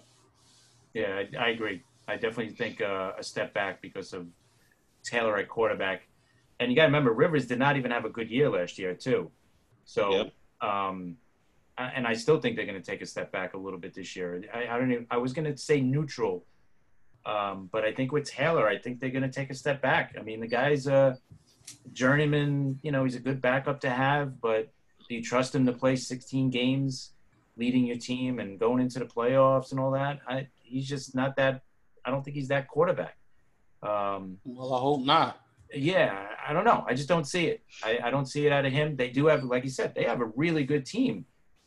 [0.93, 1.83] Yeah, I, I, agree.
[2.07, 4.25] I definitely think uh, a step back because of
[5.03, 6.07] Taylor at quarterback.
[6.59, 8.95] And you got to remember, Rivers did not even have a good year last year,
[8.95, 9.29] too.
[9.83, 10.33] So, yep.
[10.61, 11.17] um,
[11.77, 14.15] and I still think they're going to take a step back a little bit this
[14.15, 14.43] year.
[14.53, 16.45] I, I don't even, I was going to say neutral
[17.25, 20.15] um, but I think with Taylor, I think they're going to take a step back.
[20.19, 21.17] I mean, the guy's a
[21.91, 22.79] journeyman.
[22.83, 24.71] You know, he's a good backup to have, but
[25.09, 27.13] do you trust him to play 16 games,
[27.57, 30.19] leading your team and going into the playoffs and all that?
[30.27, 31.63] I, he's just not that.
[32.05, 33.17] I don't think he's that quarterback.
[33.81, 35.39] Um, well, I hope not.
[35.73, 36.85] Yeah, I don't know.
[36.87, 37.63] I just don't see it.
[37.83, 38.95] I, I don't see it out of him.
[38.95, 41.25] They do have, like you said, they have a really good team,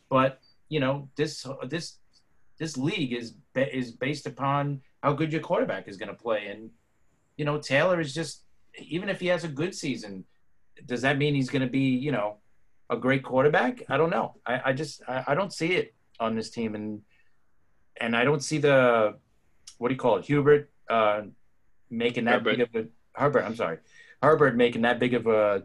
[0.08, 1.96] but you know, this this
[2.58, 6.48] this league is is based upon how good your quarterback is going to play.
[6.48, 6.70] And,
[7.36, 8.42] you know, Taylor is just,
[8.78, 10.24] even if he has a good season,
[10.86, 12.36] does that mean he's going to be, you know,
[12.90, 13.82] a great quarterback?
[13.88, 14.36] I don't know.
[14.46, 16.74] I, I just, I, I, don't see it on this team.
[16.74, 17.02] And,
[18.00, 19.16] and I don't see the,
[19.78, 20.24] what do you call it?
[20.24, 21.22] Hubert, uh,
[21.90, 22.56] making that Herbert.
[22.56, 23.78] big of a, Herbert, I'm sorry.
[24.22, 25.64] Herbert making that big of a,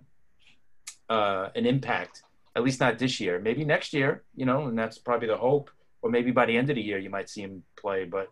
[1.10, 2.24] uh, an impact,
[2.56, 3.40] at least not this year.
[3.40, 5.70] Maybe next year, you know, and that's probably the hope.
[6.02, 8.04] Or maybe by the end of the year, you might see him play.
[8.04, 8.30] But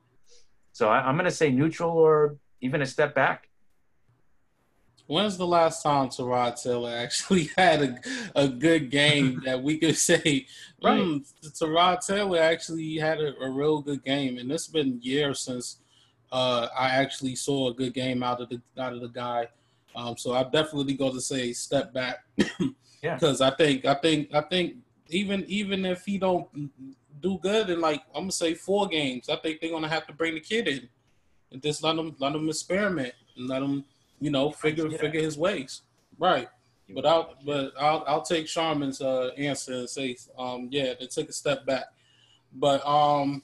[0.73, 3.47] so I, am going to say neutral or even a step back.
[5.07, 7.99] When's the last time Tyrod Taylor actually had a,
[8.35, 10.45] a good game that we could say,
[10.81, 11.01] right.
[11.01, 15.79] Mm, Tyrod Taylor actually had a, a, real good game, and it's been years since
[16.31, 19.47] uh, I actually saw a good game out of the out of the guy.
[19.95, 22.19] Um, so I definitely go to say step back,
[23.01, 24.75] yeah, because I think I think I think
[25.09, 26.47] even even if he don't
[27.21, 29.29] do good in like I'm gonna say four games.
[29.29, 30.89] I think they're gonna have to bring the kid in
[31.51, 33.85] and just let him let him experiment and let him
[34.19, 34.97] you know figure yeah.
[34.97, 35.81] figure his ways.
[36.17, 36.49] Right.
[36.93, 41.29] But I'll but I'll I'll take Sharman's uh, answer and say um yeah they took
[41.29, 41.85] a step back.
[42.53, 43.43] But um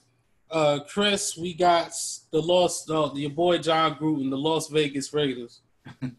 [0.52, 1.92] uh Chris, we got
[2.32, 5.62] the lost uh, your boy Jon Gruden, the Las Vegas Raiders.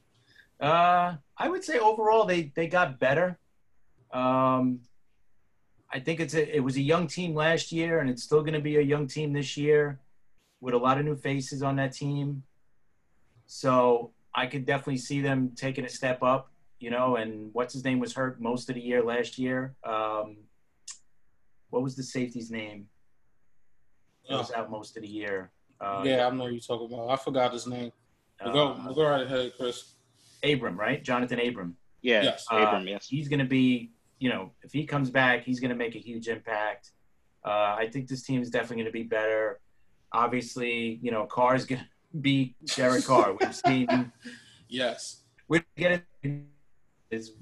[0.61, 3.39] Uh, I would say overall they they got better.
[4.13, 4.81] Um,
[5.91, 8.55] I think it's a, it was a young team last year, and it's still going
[8.55, 10.01] to be a young team this year,
[10.61, 12.43] with a lot of new faces on that team.
[13.47, 17.17] So I could definitely see them taking a step up, you know.
[17.17, 19.75] And what's his name was hurt most of the year last year.
[19.85, 20.39] Um,
[21.71, 22.89] what was the safety's name?
[24.23, 25.51] He was out most of the year.
[25.81, 27.09] Uh, yeah, I know you're talking about.
[27.09, 27.93] I forgot his name.
[28.45, 29.95] We'll go, uh, we'll go right ahead, Chris.
[30.43, 31.03] Abram, right?
[31.03, 31.77] Jonathan Abram.
[32.03, 32.47] Yeah, yes.
[32.51, 33.07] Uh, Abram, yes.
[33.09, 35.99] He's going to be, you know, if he comes back, he's going to make a
[35.99, 36.93] huge impact.
[37.45, 39.61] Uh, I think this team is definitely going to be better.
[40.13, 41.81] Obviously, you know, Carr is going
[42.13, 43.37] to be Derek Carr.
[43.41, 44.13] We've seen.
[44.69, 45.23] yes.
[45.49, 46.43] We get it
[47.11, 47.33] is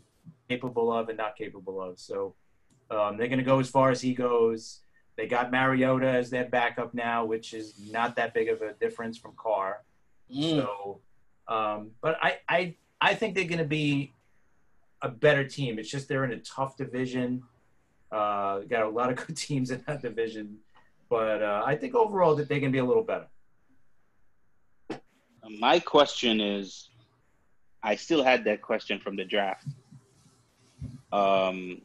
[0.49, 1.99] capable of and not capable of.
[1.99, 2.35] So
[2.91, 4.81] um, they're going to go as far as he goes.
[5.17, 9.17] They got Mariota as their backup now, which is not that big of a difference
[9.17, 9.83] from Carr.
[10.33, 10.61] Mm.
[10.61, 11.01] So,
[11.49, 14.13] um, but I, I, I think they're going to be
[15.03, 15.79] a better team.
[15.79, 17.43] It's just they're in a tough division.
[18.11, 20.59] Uh, got a lot of good teams in that division,
[21.09, 23.27] but uh, I think overall that they can be a little better.
[25.49, 26.89] My question is,
[27.83, 29.67] I still had that question from the draft.
[31.13, 31.83] Um,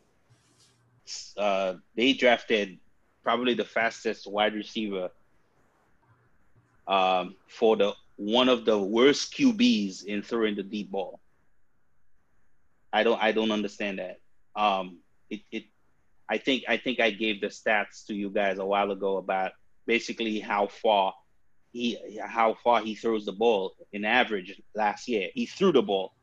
[1.38, 2.80] uh, they drafted
[3.24, 5.12] probably the fastest wide receiver
[6.88, 11.20] um, for the one of the worst QBs in throwing the deep ball.
[12.94, 14.20] I don't I don't understand that.
[14.56, 15.00] Um,
[15.30, 15.64] it, it
[16.30, 19.52] I think I think I gave the stats to you guys a while ago about
[19.86, 21.14] basically how far
[21.74, 25.30] he how far he throws the ball in average last year.
[25.34, 26.14] He threw the ball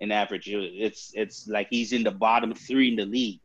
[0.00, 0.48] in average.
[0.48, 3.40] It's it's like he's in the bottom three in the league.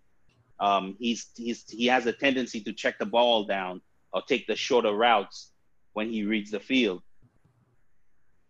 [0.60, 3.82] Um, he's he's he has a tendency to check the ball down
[4.14, 5.52] or take the shorter routes
[5.94, 7.02] when he reads the field.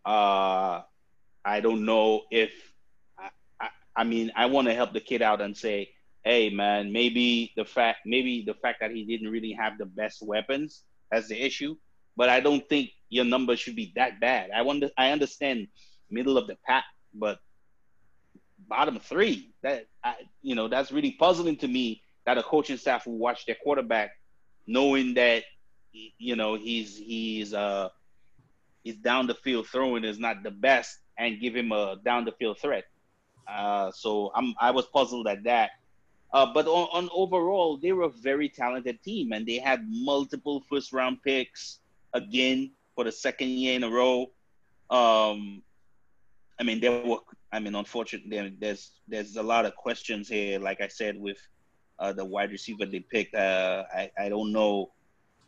[0.05, 0.81] Uh,
[1.45, 2.51] I don't know if
[3.17, 3.29] I,
[3.59, 5.89] I, I mean I want to help the kid out and say,
[6.23, 10.21] hey man, maybe the fact maybe the fact that he didn't really have the best
[10.21, 11.75] weapons as the issue,
[12.15, 14.51] but I don't think your numbers should be that bad.
[14.55, 15.67] I wonder I understand
[16.09, 17.39] middle of the pack, but
[18.67, 19.51] bottom three.
[19.63, 23.45] That I, you know, that's really puzzling to me that a coaching staff will watch
[23.45, 24.11] their quarterback,
[24.67, 25.43] knowing that
[25.91, 27.89] you know he's he's uh
[28.83, 32.31] he's down the field throwing is not the best, and give him a down the
[32.33, 32.85] field threat.
[33.47, 35.71] Uh, so I'm I was puzzled at that.
[36.31, 40.63] Uh, but on, on overall, they were a very talented team, and they had multiple
[40.69, 41.79] first round picks
[42.13, 44.29] again for the second year in a row.
[44.91, 45.63] Um,
[46.59, 47.19] I mean, there were
[47.51, 50.59] I mean, unfortunately, there's there's a lot of questions here.
[50.59, 51.39] Like I said, with
[51.97, 54.91] uh, the wide receiver they picked, uh, I I don't know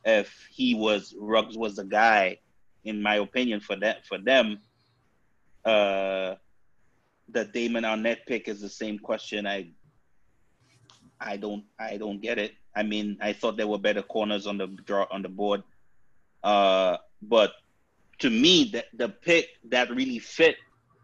[0.03, 2.39] if he was Ruggs was the guy,
[2.83, 4.59] in my opinion, for that for them.
[5.63, 6.35] Uh,
[7.29, 9.47] the Damon Arnette pick is the same question.
[9.47, 9.69] I
[11.19, 12.53] I don't I don't get it.
[12.75, 15.63] I mean, I thought there were better corners on the draw on the board,
[16.43, 17.53] uh, but
[18.19, 20.55] to me, the the pick that really fit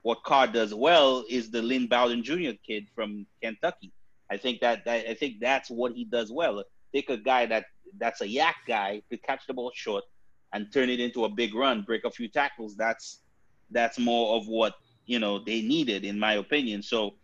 [0.02, 2.52] what Carr does well is the Lynn Bowden Jr.
[2.66, 3.92] kid from Kentucky.
[4.30, 6.64] I think that, that I think that's what he does well.
[6.94, 7.66] Take a guy that
[7.98, 10.04] that's a YAC guy to catch the ball short
[10.58, 12.76] and turn it into a big run, break a few tackles.
[12.76, 13.22] That's
[13.70, 14.74] that's more of what
[15.06, 16.82] you know they needed, in my opinion.
[16.82, 17.16] So,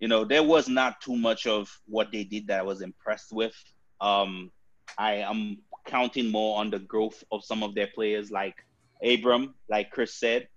[0.00, 3.32] you know, there was not too much of what they did that I was impressed
[3.32, 3.54] with.
[4.00, 4.50] Um,
[4.98, 8.56] I am counting more on the growth of some of their players, like
[9.02, 10.48] Abram, like Chris said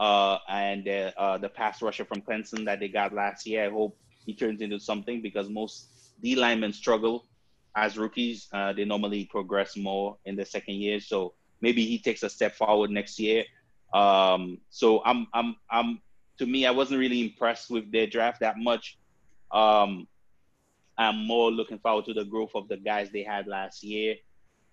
[0.00, 3.66] uh, and uh, uh, the pass rusher from Clemson that they got last year.
[3.66, 3.96] I hope
[4.26, 5.88] he turns into something because most
[6.22, 7.26] D linemen struggle
[7.76, 8.48] as rookies.
[8.52, 12.54] Uh, they normally progress more in the second year, so maybe he takes a step
[12.54, 13.44] forward next year.
[13.92, 16.00] Um, so I'm, I'm, I'm.
[16.38, 18.98] To me, I wasn't really impressed with their draft that much.
[19.52, 20.08] Um,
[20.96, 24.16] I'm more looking forward to the growth of the guys they had last year,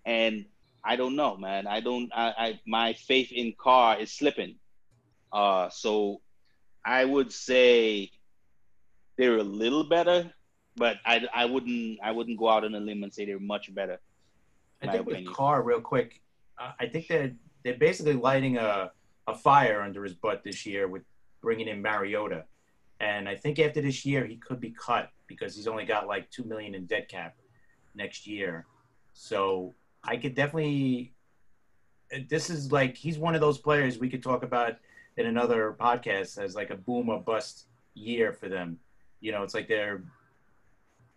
[0.05, 0.45] and
[0.83, 1.67] I don't know, man.
[1.67, 2.11] I don't.
[2.15, 4.55] I, I my faith in Carr is slipping.
[5.31, 6.21] Uh, so
[6.85, 8.11] I would say
[9.17, 10.31] they're a little better,
[10.77, 13.73] but I, I wouldn't I wouldn't go out on a limb and say they're much
[13.73, 13.99] better.
[14.81, 15.25] I think opinion.
[15.25, 16.21] with Carr, real quick,
[16.59, 17.33] uh, I think they're
[17.63, 18.91] they're basically lighting a
[19.27, 21.03] a fire under his butt this year with
[21.41, 22.45] bringing in Mariota,
[22.99, 26.29] and I think after this year he could be cut because he's only got like
[26.29, 27.35] two million in dead cap
[27.95, 28.65] next year.
[29.13, 29.73] So
[30.03, 31.13] I could definitely.
[32.29, 34.77] This is like he's one of those players we could talk about
[35.17, 38.79] in another podcast as like a boom or bust year for them.
[39.19, 40.03] You know, it's like they're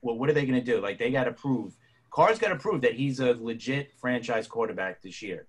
[0.03, 0.81] well, what are they going to do?
[0.81, 1.77] Like they got to prove.
[2.11, 5.47] Carr's got to prove that he's a legit franchise quarterback this year.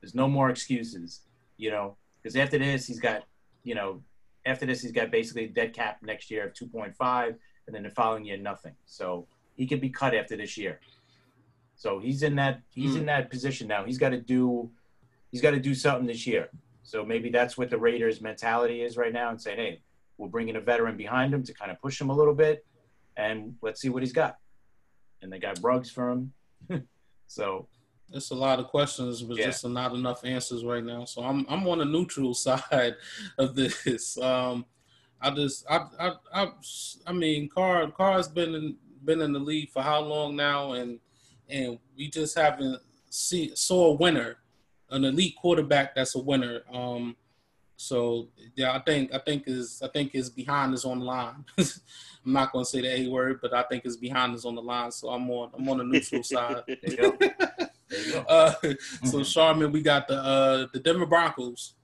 [0.00, 1.22] There's no more excuses,
[1.56, 3.24] you know, because after this he's got,
[3.64, 4.02] you know,
[4.46, 7.36] after this, he's got basically a dead cap next year of 2.5,
[7.66, 8.74] and then the following year nothing.
[8.84, 9.26] So
[9.56, 10.80] he could be cut after this year.
[11.76, 12.98] So he's in that he's mm.
[12.98, 13.84] in that position now.
[13.84, 14.70] He's got to do
[15.30, 16.50] he's got to do something this year.
[16.82, 19.80] So maybe that's what the Raiders' mentality is right now, and saying, hey,
[20.18, 22.64] we'll bring in a veteran behind him to kind of push him a little bit,
[23.16, 24.38] and let's see what he's got.
[25.22, 26.32] And they got Ruggs for him.
[27.26, 27.68] so
[28.12, 29.46] it's a lot of questions, but yeah.
[29.46, 31.04] just not enough answers right now.
[31.04, 32.96] So I'm I'm on the neutral side
[33.38, 34.18] of this.
[34.18, 34.66] Um,
[35.20, 36.48] I just I I I,
[37.06, 40.98] I mean Carr Carr's been in been in the league for how long now, and
[41.48, 42.80] and we just haven't
[43.10, 44.38] see saw a winner,
[44.90, 46.62] an elite quarterback that's a winner.
[46.72, 47.16] Um,
[47.84, 51.44] so yeah, I think I think is I think is behind us on the line.
[51.58, 54.54] I'm not going to say the A word, but I think it's behind us on
[54.54, 54.90] the line.
[54.90, 56.62] So I'm on I'm on the neutral side.
[56.66, 57.16] there you go.
[57.18, 58.24] There you go.
[58.28, 59.22] Uh, so mm-hmm.
[59.22, 61.74] Sharman, we got the uh, the Denver Broncos.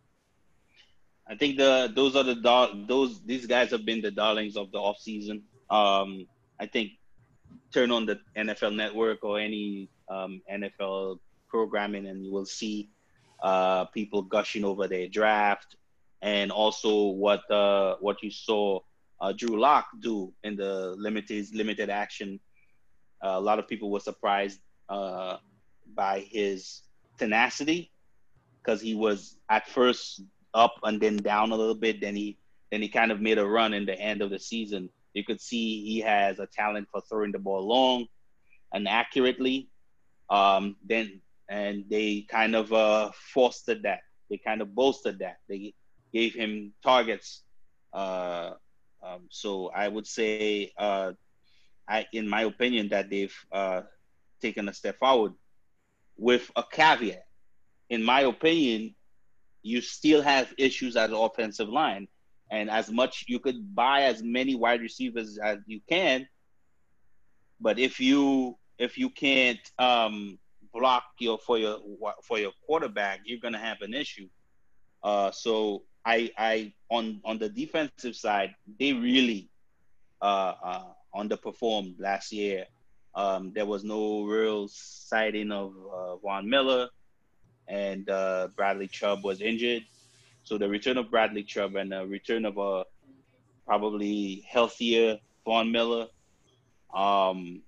[1.29, 4.79] I think the those are the those these guys have been the darlings of the
[4.79, 5.45] off season.
[5.69, 6.27] Um,
[6.59, 6.93] I think
[7.73, 12.91] turn on the NFL Network or any um, NFL programming, and you will see
[13.43, 15.77] uh, people gushing over their draft,
[16.23, 18.81] and also what uh, what you saw
[19.21, 22.41] uh, Drew Lock do in the limited limited action.
[23.23, 25.37] Uh, a lot of people were surprised uh,
[25.95, 26.83] by his
[27.19, 27.91] tenacity
[28.63, 30.23] because he was at first
[30.55, 32.01] up and then down a little bit.
[32.01, 32.39] Then he
[32.71, 34.89] then he kind of made a run in the end of the season.
[35.15, 38.07] You could see he has a talent for throwing the ball long
[38.73, 39.69] and accurately.
[40.29, 44.01] Um, then and they kind of uh, fostered that.
[44.31, 45.39] They kind of bolstered that.
[45.49, 45.75] They
[46.13, 47.43] gave him targets
[47.93, 48.53] uh,
[49.03, 51.13] um, so I would say, uh,
[51.89, 53.83] I, in my opinion, that they've uh,
[54.41, 55.33] taken a step forward
[56.17, 57.27] with a caveat.
[57.89, 58.95] In my opinion,
[59.63, 62.09] you still have issues at the offensive line.
[62.51, 66.29] And as much you could buy as many wide receivers as you can,
[67.61, 70.39] but if you if you can't um,
[70.73, 71.79] block your for your
[72.25, 74.29] for your quarterback, you're gonna have an issue.
[75.03, 79.49] Uh, so I I on on the defensive side, they really
[80.23, 82.67] uh, uh, underperformed last year.
[83.15, 86.89] Um, there was no real sighting of uh, Von Miller,
[87.69, 89.85] and uh, Bradley Chubb was injured.
[90.45, 92.85] So the return of Bradley Chubb and the return of a
[93.67, 96.07] probably healthier Von Miller
[96.95, 97.63] um,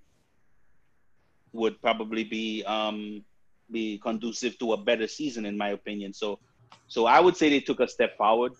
[1.51, 3.23] would probably be um,
[3.71, 6.13] be conducive to a better season, in my opinion.
[6.13, 6.39] So
[6.87, 8.53] so I would say they took a step forward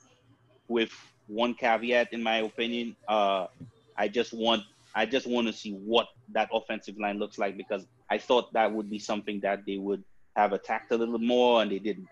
[0.68, 0.92] with
[1.28, 2.96] one caveat, in my opinion.
[3.08, 3.48] Uh,
[3.98, 4.64] I just want
[4.96, 8.72] I just want to see what that offensive line looks like because I thought that
[8.72, 10.04] would be something that they would
[10.36, 12.08] have attacked a little more, and they didn't.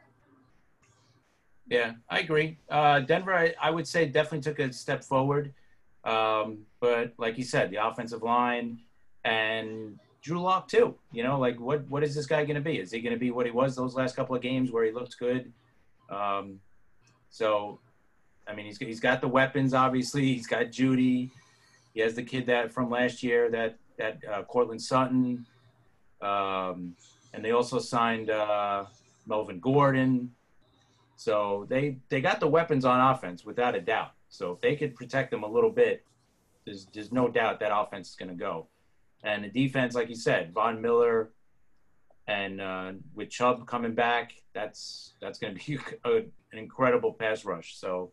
[1.68, 2.58] Yeah, I agree.
[2.70, 5.54] Uh, Denver, I, I, would say, definitely took a step forward.
[6.04, 8.80] Um, but like you said, the offensive line
[9.24, 10.96] and Drew Lock too.
[11.12, 12.80] You know, like what what is this guy going to be?
[12.80, 14.92] Is he going to be what he was those last couple of games where he
[14.92, 15.52] looked good?
[16.12, 16.60] Um,
[17.30, 17.80] so,
[18.48, 19.74] I mean, he's he's got the weapons.
[19.74, 21.32] Obviously, he's got Jeudy.
[21.94, 25.46] He has the kid that from last year that that uh, Courtland Sutton,
[26.22, 26.96] um,
[27.34, 28.86] and they also signed uh,
[29.26, 30.32] Melvin Gordon.
[31.16, 34.12] So they they got the weapons on offense without a doubt.
[34.30, 36.04] So if they could protect them a little bit,
[36.66, 38.68] there's there's no doubt that offense is going to go.
[39.24, 41.30] And the defense, like you said, Von Miller,
[42.28, 47.46] and uh, with Chubb coming back, that's that's going to be a, an incredible pass
[47.46, 47.76] rush.
[47.76, 48.12] So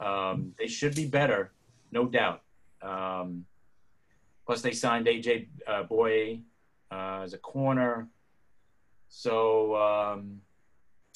[0.00, 1.52] um, they should be better,
[1.90, 2.42] no doubt.
[2.82, 3.44] Um,
[4.46, 6.42] plus, they signed AJ uh, Bouye
[6.90, 8.08] uh, as a corner.
[9.08, 10.40] So um,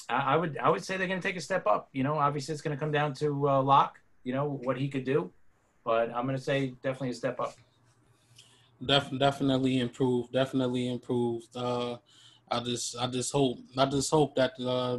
[0.09, 1.89] I, I, would I would say they're going to take a step up.
[1.93, 3.99] You know, obviously it's going to come down to uh, Lock.
[4.25, 5.33] You know what he could do,
[5.85, 7.55] but I'm going to say definitely a step up.
[8.85, 10.33] Def- definitely improved.
[10.33, 11.57] Definitely improved.
[11.57, 11.97] Uh,
[12.53, 14.99] I just I just hope I just hope that uh,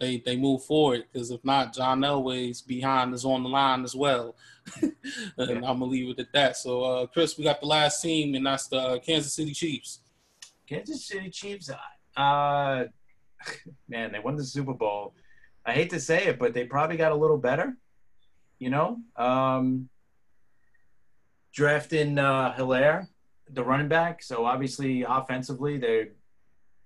[0.00, 3.94] they they move forward because if not, John Elway's behind is on the line as
[3.94, 4.36] well,
[4.82, 4.92] and
[5.36, 5.54] yeah.
[5.56, 6.56] I'm gonna leave it at that.
[6.56, 10.00] So, uh, Chris, we got the last team, and that's the Kansas City Chiefs.
[10.66, 11.70] Kansas City Chiefs,
[12.16, 12.84] uh,
[13.88, 15.14] man, they won the Super Bowl.
[15.66, 17.76] I hate to say it, but they probably got a little better.
[18.58, 19.88] You know, um,
[21.52, 23.08] drafting uh, Helaire,
[23.50, 24.22] the running back.
[24.22, 26.08] So obviously, offensively, they're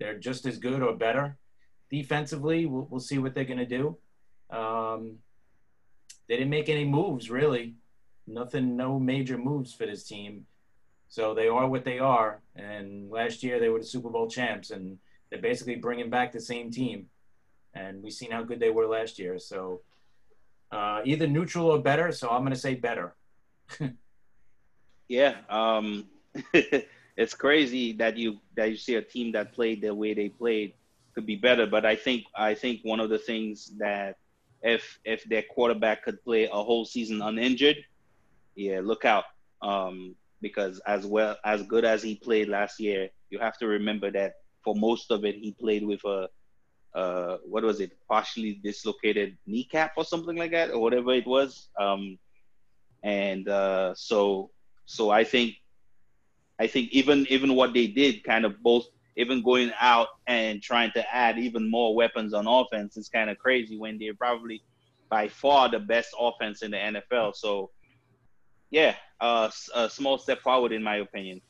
[0.03, 1.37] they're just as good or better.
[1.91, 3.97] Defensively, we'll, we'll see what they're going to do.
[4.51, 5.19] Um,
[6.29, 7.75] they didn't make any moves, really.
[8.27, 10.47] Nothing, no major moves for this team.
[11.09, 12.41] So they are what they are.
[12.57, 14.99] And last year they were the Super Bowl champs, and
[15.31, 17.07] they're basically bringing back the same team.
[17.75, 19.39] And we've seen how good they were last year.
[19.39, 19.83] So
[20.73, 22.13] Uh, either neutral or better.
[22.13, 23.15] So I'm going to say better.
[25.09, 25.35] yeah.
[25.51, 26.09] Um,
[27.17, 30.75] it's crazy that you that you see a team that played the way they played
[31.15, 31.67] could be better.
[31.67, 34.17] But I think I think one of the things that
[34.63, 37.77] if if their quarterback could play a whole season uninjured,
[38.55, 39.25] yeah, look out.
[39.61, 44.11] Um, because as well as good as he played last year, you have to remember
[44.11, 44.35] that
[44.65, 46.29] for most of it he played with a
[46.95, 51.69] uh, what was it, partially dislocated kneecap or something like that, or whatever it was.
[51.79, 52.19] Um,
[53.03, 54.51] and uh, so,
[54.85, 55.55] so I think,
[56.61, 60.93] I think even even what they did, kind of both, even going out and trying
[60.93, 64.63] to add even more weapons on offense is kind of crazy when they're probably
[65.11, 67.35] by far the best offense in the NFL.
[67.35, 67.71] So,
[68.71, 71.41] yeah, uh, a small step forward in my opinion.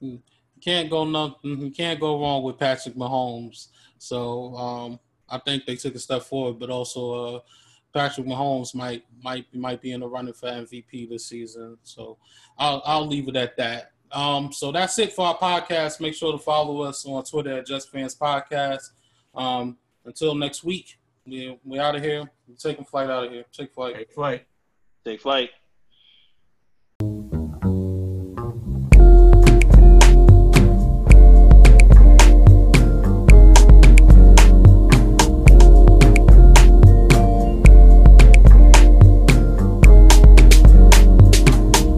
[0.00, 0.16] Hmm.
[0.62, 1.60] Can't go nothing.
[1.60, 3.68] You can't go wrong with Patrick Mahomes.
[3.98, 7.40] So um, I think they took a step forward, but also uh,
[7.96, 11.78] Patrick Mahomes might might might be in the running for MVP this season.
[11.82, 12.18] So
[12.58, 13.92] I'll I'll leave it at that.
[14.12, 15.98] Um, so that's it for our podcast.
[16.00, 18.90] Make sure to follow us on Twitter at Just Fans Podcast.
[19.34, 22.30] Um, until next week, we we out of here.
[22.46, 23.44] We're taking flight out of here.
[23.50, 23.96] Take flight.
[23.96, 24.46] Take flight.
[25.02, 25.50] Take flight.